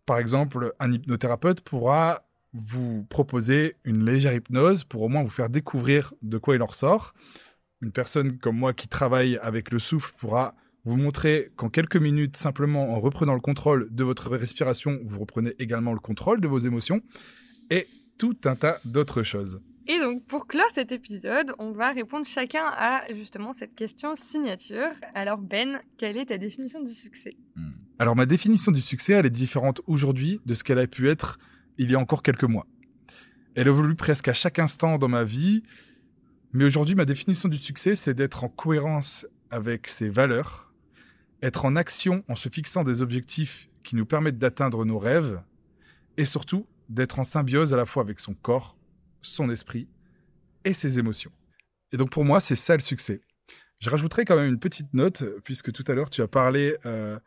Par 0.06 0.17
exemple, 0.17 0.73
un 0.79 0.91
hypnothérapeute 0.91 1.62
pourra 1.62 2.25
vous 2.53 3.06
proposer 3.10 3.75
une 3.84 4.06
légère 4.06 4.34
hypnose 4.34 4.84
pour 4.84 5.01
au 5.03 5.10
moins 5.10 5.23
vous 5.23 5.29
faire 5.29 5.49
découvrir 5.49 6.13
de 6.21 6.38
quoi 6.38 6.56
il 6.56 6.62
en 6.62 6.67
ressort. 6.67 7.13
Une 7.82 7.91
personne 7.91 8.38
comme 8.38 8.58
moi 8.58 8.73
qui 8.73 8.88
travaille 8.88 9.38
avec 9.38 9.71
le 9.71 9.79
souffle 9.79 10.13
pourra 10.17 10.56
vous 10.86 10.97
montrer 10.97 11.51
qu'en 11.56 11.69
quelques 11.69 11.95
minutes, 11.95 12.36
simplement 12.36 12.93
en 12.93 12.99
reprenant 12.99 13.34
le 13.34 13.39
contrôle 13.39 13.88
de 13.91 14.03
votre 14.03 14.29
respiration, 14.29 14.99
vous 15.03 15.19
reprenez 15.19 15.53
également 15.60 15.93
le 15.93 15.99
contrôle 15.99 16.41
de 16.41 16.47
vos 16.47 16.60
émotions 16.60 17.01
et 17.69 17.88
tout 18.17 18.38
un 18.45 18.56
tas 18.56 18.79
d'autres 18.86 19.23
choses. 19.23 19.62
Et 19.88 20.00
donc, 20.00 20.26
pour 20.26 20.48
clore 20.48 20.69
cet 20.74 20.91
épisode, 20.93 21.54
on 21.60 21.72
va 21.72 21.91
répondre 21.91 22.26
chacun 22.26 22.65
à 22.65 23.04
justement 23.13 23.52
cette 23.52 23.76
question 23.76 24.15
signature. 24.15 24.89
Alors, 25.13 25.39
Ben, 25.39 25.82
quelle 25.98 26.15
est 26.17 26.26
ta 26.26 26.38
définition 26.38 26.82
du 26.82 26.93
succès? 26.93 27.36
Hmm. 27.56 27.72
Alors, 28.00 28.15
ma 28.15 28.26
définition 28.26 28.72
du 28.72 28.82
succès, 28.82 29.13
elle 29.13 29.26
est 29.26 29.30
différente 29.30 29.82
aujourd'hui 29.88 30.39
de 30.46 30.54
ce 30.54 30.63
qu'elle 30.63 30.80
a 30.80 30.88
pu 30.88 31.10
être 31.10 31.38
il 31.78 31.91
y 31.91 31.96
a 31.96 32.00
encore 32.00 32.24
quelques 32.24 32.43
mois. 32.43 32.65
Elle 33.56 33.67
évolue 33.67 33.96
presque 33.96 34.28
à 34.30 34.34
chaque 34.34 34.58
instant 34.58 34.98
dans 34.98 35.10
ma 35.10 35.24
vie, 35.24 35.63
mais 36.54 36.65
aujourd'hui 36.65 36.96
ma 36.96 37.06
définition 37.06 37.50
du 37.50 37.58
succès, 37.58 37.96
c'est 37.96 38.13
d'être 38.13 38.43
en 38.43 38.50
cohérence 38.50 39.28
avec 39.52 39.88
ses 39.88 40.10
valeurs, 40.10 40.74
être 41.41 41.65
en 41.65 41.76
action 41.76 42.24
en 42.30 42.36
se 42.36 42.50
fixant 42.50 42.84
des 42.84 43.02
objectifs 43.02 43.69
qui 43.84 43.96
nous 43.96 44.06
permettent 44.06 44.38
d'atteindre 44.38 44.86
nos 44.86 44.98
rêves, 44.98 45.41
et 46.17 46.26
surtout 46.26 46.67
d'être 46.89 47.19
en 47.19 47.24
symbiose 47.24 47.74
à 47.74 47.78
la 47.78 47.86
fois 47.86 48.04
avec 48.04 48.19
son 48.19 48.34
corps, 48.34 48.78
son 49.23 49.49
esprit 49.49 49.88
et 50.63 50.73
ses 50.73 50.99
émotions. 50.99 51.31
Et 51.91 51.97
donc 51.97 52.12
pour 52.12 52.23
moi, 52.23 52.39
c'est 52.39 52.55
ça 52.55 52.75
le 52.75 52.81
succès. 52.81 53.21
Je 53.81 53.89
rajouterai 53.89 54.25
quand 54.25 54.36
même 54.36 54.47
une 54.47 54.59
petite 54.59 54.93
note, 54.93 55.23
puisque 55.43 55.71
tout 55.71 55.83
à 55.88 55.93
l'heure 55.93 56.09
tu 56.09 56.21
as 56.21 56.27
parlé 56.27 56.77
euh, 56.86 57.19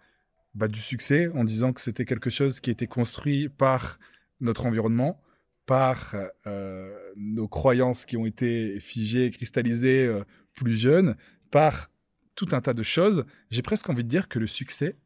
bah, 0.54 0.68
du 0.68 0.80
succès 0.80 1.28
en 1.34 1.44
disant 1.44 1.72
que 1.72 1.80
c'était 1.80 2.04
quelque 2.04 2.30
chose 2.30 2.60
qui 2.60 2.70
était 2.70 2.86
construit 2.86 3.48
par 3.48 3.98
notre 4.40 4.66
environnement, 4.66 5.20
par 5.66 6.14
euh, 6.46 7.12
nos 7.16 7.48
croyances 7.48 8.06
qui 8.06 8.16
ont 8.16 8.24
été 8.24 8.80
figées, 8.80 9.30
cristallisées 9.30 10.06
euh, 10.06 10.24
plus 10.54 10.72
jeunes, 10.72 11.16
par 11.50 11.90
tout 12.36 12.48
un 12.52 12.60
tas 12.60 12.74
de 12.74 12.82
choses, 12.82 13.24
j'ai 13.50 13.62
presque 13.62 13.88
envie 13.88 14.04
de 14.04 14.08
dire 14.08 14.28
que 14.28 14.38
le 14.38 14.46
succès 14.46 14.96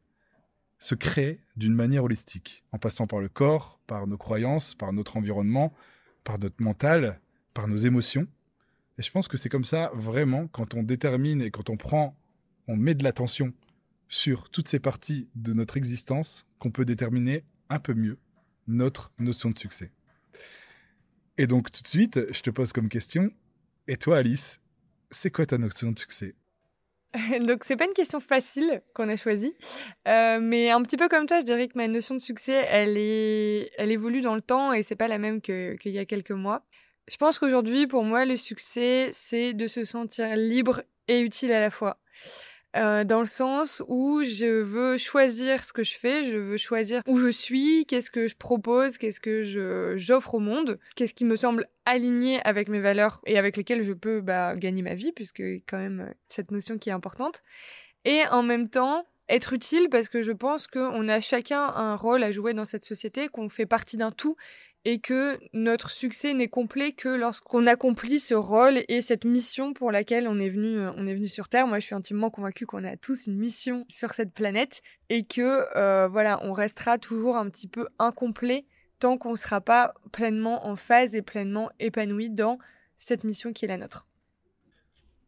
se 0.79 0.95
crée 0.95 1.39
d'une 1.55 1.73
manière 1.73 2.03
holistique, 2.03 2.63
en 2.71 2.77
passant 2.77 3.07
par 3.07 3.19
le 3.19 3.29
corps, 3.29 3.79
par 3.87 4.07
nos 4.07 4.17
croyances, 4.17 4.73
par 4.75 4.93
notre 4.93 5.17
environnement, 5.17 5.73
par 6.23 6.39
notre 6.39 6.61
mental, 6.61 7.19
par 7.53 7.67
nos 7.67 7.77
émotions. 7.77 8.27
Et 8.97 9.01
je 9.01 9.11
pense 9.11 9.27
que 9.27 9.37
c'est 9.37 9.49
comme 9.49 9.65
ça, 9.65 9.91
vraiment, 9.93 10.47
quand 10.47 10.73
on 10.73 10.83
détermine 10.83 11.41
et 11.41 11.51
quand 11.51 11.69
on 11.69 11.77
prend, 11.77 12.17
on 12.67 12.75
met 12.75 12.93
de 12.93 13.03
l'attention 13.03 13.53
sur 14.07 14.49
toutes 14.49 14.67
ces 14.67 14.79
parties 14.79 15.29
de 15.35 15.53
notre 15.53 15.77
existence, 15.77 16.45
qu'on 16.59 16.71
peut 16.71 16.85
déterminer 16.85 17.43
un 17.69 17.79
peu 17.79 17.93
mieux 17.93 18.17
notre 18.67 19.11
notion 19.19 19.49
de 19.49 19.57
succès. 19.57 19.91
Et 21.37 21.47
donc 21.47 21.71
tout 21.71 21.81
de 21.81 21.87
suite, 21.87 22.19
je 22.31 22.41
te 22.41 22.49
pose 22.49 22.73
comme 22.73 22.89
question, 22.89 23.31
et 23.87 23.97
toi 23.97 24.17
Alice, 24.17 24.59
c'est 25.09 25.31
quoi 25.31 25.45
ta 25.45 25.57
notion 25.57 25.91
de 25.91 25.99
succès? 25.99 26.35
donc 27.45 27.63
c'est 27.63 27.75
pas 27.75 27.85
une 27.85 27.93
question 27.93 28.19
facile 28.19 28.81
qu'on 28.93 29.09
a 29.09 29.15
choisie, 29.17 29.53
euh, 30.07 30.39
mais 30.41 30.69
un 30.71 30.81
petit 30.81 30.97
peu 30.97 31.09
comme 31.09 31.25
toi, 31.25 31.39
je 31.39 31.45
dirais 31.45 31.67
que 31.67 31.77
ma 31.77 31.87
notion 31.87 32.15
de 32.15 32.21
succès, 32.21 32.65
elle 32.69 32.97
est, 32.97 33.71
elle 33.77 33.91
évolue 33.91 34.21
dans 34.21 34.35
le 34.35 34.41
temps 34.41 34.71
et 34.71 34.81
c'est 34.81 34.95
pas 34.95 35.09
la 35.09 35.17
même 35.17 35.41
qu'il 35.41 35.77
y 35.85 35.99
a 35.99 36.05
quelques 36.05 36.31
mois. 36.31 36.63
Je 37.09 37.17
pense 37.17 37.39
qu'aujourd'hui, 37.39 37.87
pour 37.87 38.03
moi, 38.03 38.25
le 38.25 38.37
succès, 38.37 39.09
c'est 39.11 39.53
de 39.53 39.67
se 39.67 39.83
sentir 39.83 40.35
libre 40.35 40.83
et 41.07 41.19
utile 41.19 41.51
à 41.51 41.59
la 41.59 41.69
fois. 41.71 41.97
Euh, 42.77 43.03
dans 43.03 43.19
le 43.19 43.25
sens 43.25 43.83
où 43.87 44.23
je 44.23 44.61
veux 44.61 44.97
choisir 44.97 45.63
ce 45.63 45.73
que 45.73 45.83
je 45.83 45.97
fais, 45.97 46.23
je 46.23 46.37
veux 46.37 46.55
choisir 46.55 47.01
où 47.07 47.17
je 47.17 47.27
suis, 47.27 47.85
qu'est-ce 47.85 48.09
que 48.09 48.27
je 48.27 48.35
propose, 48.35 48.97
qu'est-ce 48.97 49.19
que 49.19 49.43
je 49.43 49.97
j'offre 49.97 50.35
au 50.35 50.39
monde, 50.39 50.79
qu'est-ce 50.95 51.13
qui 51.13 51.25
me 51.25 51.35
semble 51.35 51.67
aligné 51.85 52.39
avec 52.45 52.69
mes 52.69 52.79
valeurs 52.79 53.19
et 53.25 53.37
avec 53.37 53.57
lesquelles 53.57 53.83
je 53.83 53.91
peux 53.91 54.21
bah, 54.21 54.55
gagner 54.55 54.83
ma 54.83 54.93
vie, 54.93 55.11
puisque 55.11 55.43
quand 55.67 55.79
même 55.79 56.09
cette 56.29 56.51
notion 56.51 56.77
qui 56.77 56.89
est 56.89 56.93
importante. 56.93 57.41
Et 58.05 58.21
en 58.31 58.41
même 58.41 58.69
temps, 58.69 59.05
être 59.27 59.53
utile 59.53 59.89
parce 59.89 60.09
que 60.09 60.21
je 60.21 60.31
pense 60.31 60.67
qu'on 60.67 61.07
a 61.07 61.19
chacun 61.19 61.61
un 61.61 61.95
rôle 61.95 62.23
à 62.23 62.31
jouer 62.31 62.53
dans 62.53 62.65
cette 62.65 62.85
société, 62.85 63.27
qu'on 63.27 63.49
fait 63.49 63.65
partie 63.65 63.97
d'un 63.97 64.11
tout 64.11 64.35
et 64.83 64.99
que 64.99 65.39
notre 65.53 65.91
succès 65.91 66.33
n'est 66.33 66.47
complet 66.47 66.91
que 66.91 67.09
lorsqu'on 67.09 67.67
accomplit 67.67 68.19
ce 68.19 68.33
rôle 68.33 68.79
et 68.87 69.01
cette 69.01 69.25
mission 69.25 69.73
pour 69.73 69.91
laquelle 69.91 70.27
on 70.27 70.39
est 70.39 70.49
venu, 70.49 70.77
euh, 70.77 70.91
on 70.97 71.05
est 71.05 71.13
venu 71.13 71.27
sur 71.27 71.49
Terre. 71.49 71.67
Moi, 71.67 71.79
je 71.79 71.85
suis 71.85 71.95
intimement 71.95 72.31
convaincue 72.31 72.65
qu'on 72.65 72.83
a 72.83 72.97
tous 72.97 73.27
une 73.27 73.37
mission 73.37 73.85
sur 73.89 74.11
cette 74.11 74.33
planète 74.33 74.81
et 75.09 75.23
que 75.23 75.65
euh, 75.75 76.07
voilà, 76.07 76.39
on 76.43 76.53
restera 76.53 76.97
toujours 76.97 77.37
un 77.37 77.49
petit 77.49 77.67
peu 77.67 77.87
incomplet 77.99 78.65
tant 78.99 79.17
qu'on 79.17 79.31
ne 79.31 79.37
sera 79.37 79.61
pas 79.61 79.93
pleinement 80.11 80.67
en 80.67 80.75
phase 80.75 81.15
et 81.15 81.21
pleinement 81.21 81.69
épanoui 81.79 82.29
dans 82.29 82.57
cette 82.97 83.23
mission 83.23 83.53
qui 83.53 83.65
est 83.65 83.67
la 83.67 83.77
nôtre. 83.77 84.01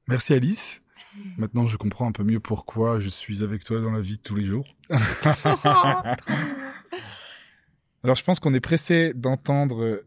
Merci 0.08 0.34
Alice. 0.34 0.82
Maintenant, 1.38 1.68
je 1.68 1.78
comprends 1.78 2.08
un 2.08 2.12
peu 2.12 2.24
mieux 2.24 2.40
pourquoi 2.40 3.00
je 3.00 3.10
suis 3.10 3.44
avec 3.44 3.64
toi 3.64 3.80
dans 3.82 3.92
la 3.92 4.02
vie 4.02 4.18
de 4.18 4.24
tous 4.24 4.36
les 4.36 4.46
jours. 4.46 4.66
Alors 8.04 8.16
je 8.16 8.24
pense 8.24 8.40
qu'on 8.40 8.54
est 8.54 8.60
pressé 8.60 9.14
d'entendre 9.14 10.04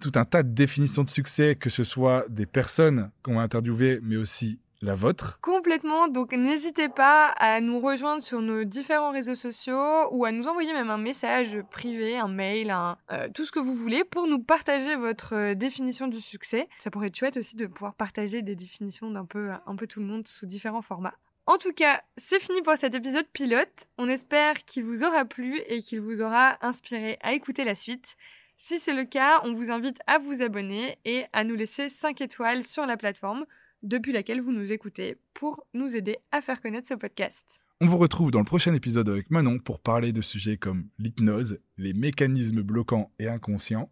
tout 0.00 0.12
un 0.14 0.24
tas 0.24 0.42
de 0.42 0.50
définitions 0.50 1.04
de 1.04 1.10
succès, 1.10 1.56
que 1.56 1.70
ce 1.70 1.82
soit 1.82 2.24
des 2.28 2.46
personnes 2.46 3.10
qu'on 3.22 3.34
va 3.34 3.42
interviewer, 3.42 4.00
mais 4.02 4.16
aussi 4.16 4.60
la 4.82 4.94
vôtre. 4.94 5.38
Complètement, 5.40 6.08
donc 6.08 6.32
n'hésitez 6.32 6.88
pas 6.88 7.26
à 7.38 7.60
nous 7.60 7.80
rejoindre 7.80 8.22
sur 8.22 8.40
nos 8.40 8.64
différents 8.64 9.12
réseaux 9.12 9.34
sociaux 9.34 10.08
ou 10.12 10.24
à 10.24 10.32
nous 10.32 10.46
envoyer 10.46 10.72
même 10.72 10.88
un 10.88 10.98
message 10.98 11.58
privé, 11.70 12.16
un 12.16 12.28
mail, 12.28 12.70
un, 12.70 12.96
euh, 13.12 13.28
tout 13.34 13.44
ce 13.44 13.52
que 13.52 13.58
vous 13.58 13.74
voulez 13.74 14.04
pour 14.04 14.26
nous 14.26 14.38
partager 14.38 14.96
votre 14.96 15.34
euh, 15.34 15.54
définition 15.54 16.08
du 16.08 16.20
succès. 16.20 16.68
Ça 16.78 16.90
pourrait 16.90 17.08
être 17.08 17.16
chouette 17.16 17.36
aussi 17.36 17.56
de 17.56 17.66
pouvoir 17.66 17.94
partager 17.94 18.40
des 18.40 18.54
définitions 18.54 19.10
d'un 19.10 19.26
peu, 19.26 19.50
un 19.66 19.76
peu 19.76 19.86
tout 19.86 20.00
le 20.00 20.06
monde 20.06 20.26
sous 20.26 20.46
différents 20.46 20.82
formats. 20.82 21.14
En 21.46 21.58
tout 21.58 21.72
cas, 21.72 22.02
c'est 22.16 22.40
fini 22.40 22.62
pour 22.62 22.76
cet 22.76 22.94
épisode 22.94 23.26
pilote. 23.32 23.88
On 23.98 24.08
espère 24.08 24.64
qu'il 24.64 24.84
vous 24.84 25.04
aura 25.04 25.24
plu 25.24 25.60
et 25.66 25.82
qu'il 25.82 26.00
vous 26.00 26.22
aura 26.22 26.64
inspiré 26.64 27.18
à 27.22 27.32
écouter 27.32 27.64
la 27.64 27.74
suite. 27.74 28.16
Si 28.56 28.78
c'est 28.78 28.94
le 28.94 29.04
cas, 29.04 29.40
on 29.44 29.54
vous 29.54 29.70
invite 29.70 29.98
à 30.06 30.18
vous 30.18 30.42
abonner 30.42 30.98
et 31.04 31.24
à 31.32 31.44
nous 31.44 31.54
laisser 31.56 31.88
5 31.88 32.20
étoiles 32.20 32.62
sur 32.62 32.86
la 32.86 32.96
plateforme 32.96 33.46
depuis 33.82 34.12
laquelle 34.12 34.40
vous 34.40 34.52
nous 34.52 34.72
écoutez 34.72 35.16
pour 35.34 35.66
nous 35.72 35.96
aider 35.96 36.18
à 36.30 36.42
faire 36.42 36.60
connaître 36.60 36.86
ce 36.86 36.94
podcast. 36.94 37.60
On 37.80 37.86
vous 37.86 37.96
retrouve 37.96 38.30
dans 38.30 38.40
le 38.40 38.44
prochain 38.44 38.74
épisode 38.74 39.08
avec 39.08 39.30
Manon 39.30 39.58
pour 39.58 39.80
parler 39.80 40.12
de 40.12 40.20
sujets 40.20 40.58
comme 40.58 40.88
l'hypnose, 40.98 41.60
les 41.78 41.94
mécanismes 41.94 42.60
bloquants 42.60 43.10
et 43.18 43.26
inconscients, 43.26 43.88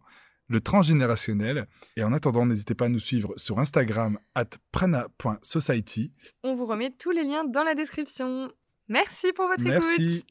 le 0.49 0.59
transgénérationnel. 0.59 1.67
Et 1.95 2.03
en 2.03 2.11
attendant, 2.11 2.45
n'hésitez 2.45 2.75
pas 2.75 2.85
à 2.85 2.89
nous 2.89 2.99
suivre 2.99 3.33
sur 3.37 3.59
Instagram 3.59 4.17
at 4.35 4.49
prana.society. 4.71 6.11
On 6.43 6.55
vous 6.55 6.65
remet 6.65 6.91
tous 6.91 7.11
les 7.11 7.23
liens 7.23 7.45
dans 7.45 7.63
la 7.63 7.75
description. 7.75 8.51
Merci 8.89 9.31
pour 9.33 9.47
votre 9.47 9.63
Merci. 9.63 10.17
écoute. 10.17 10.29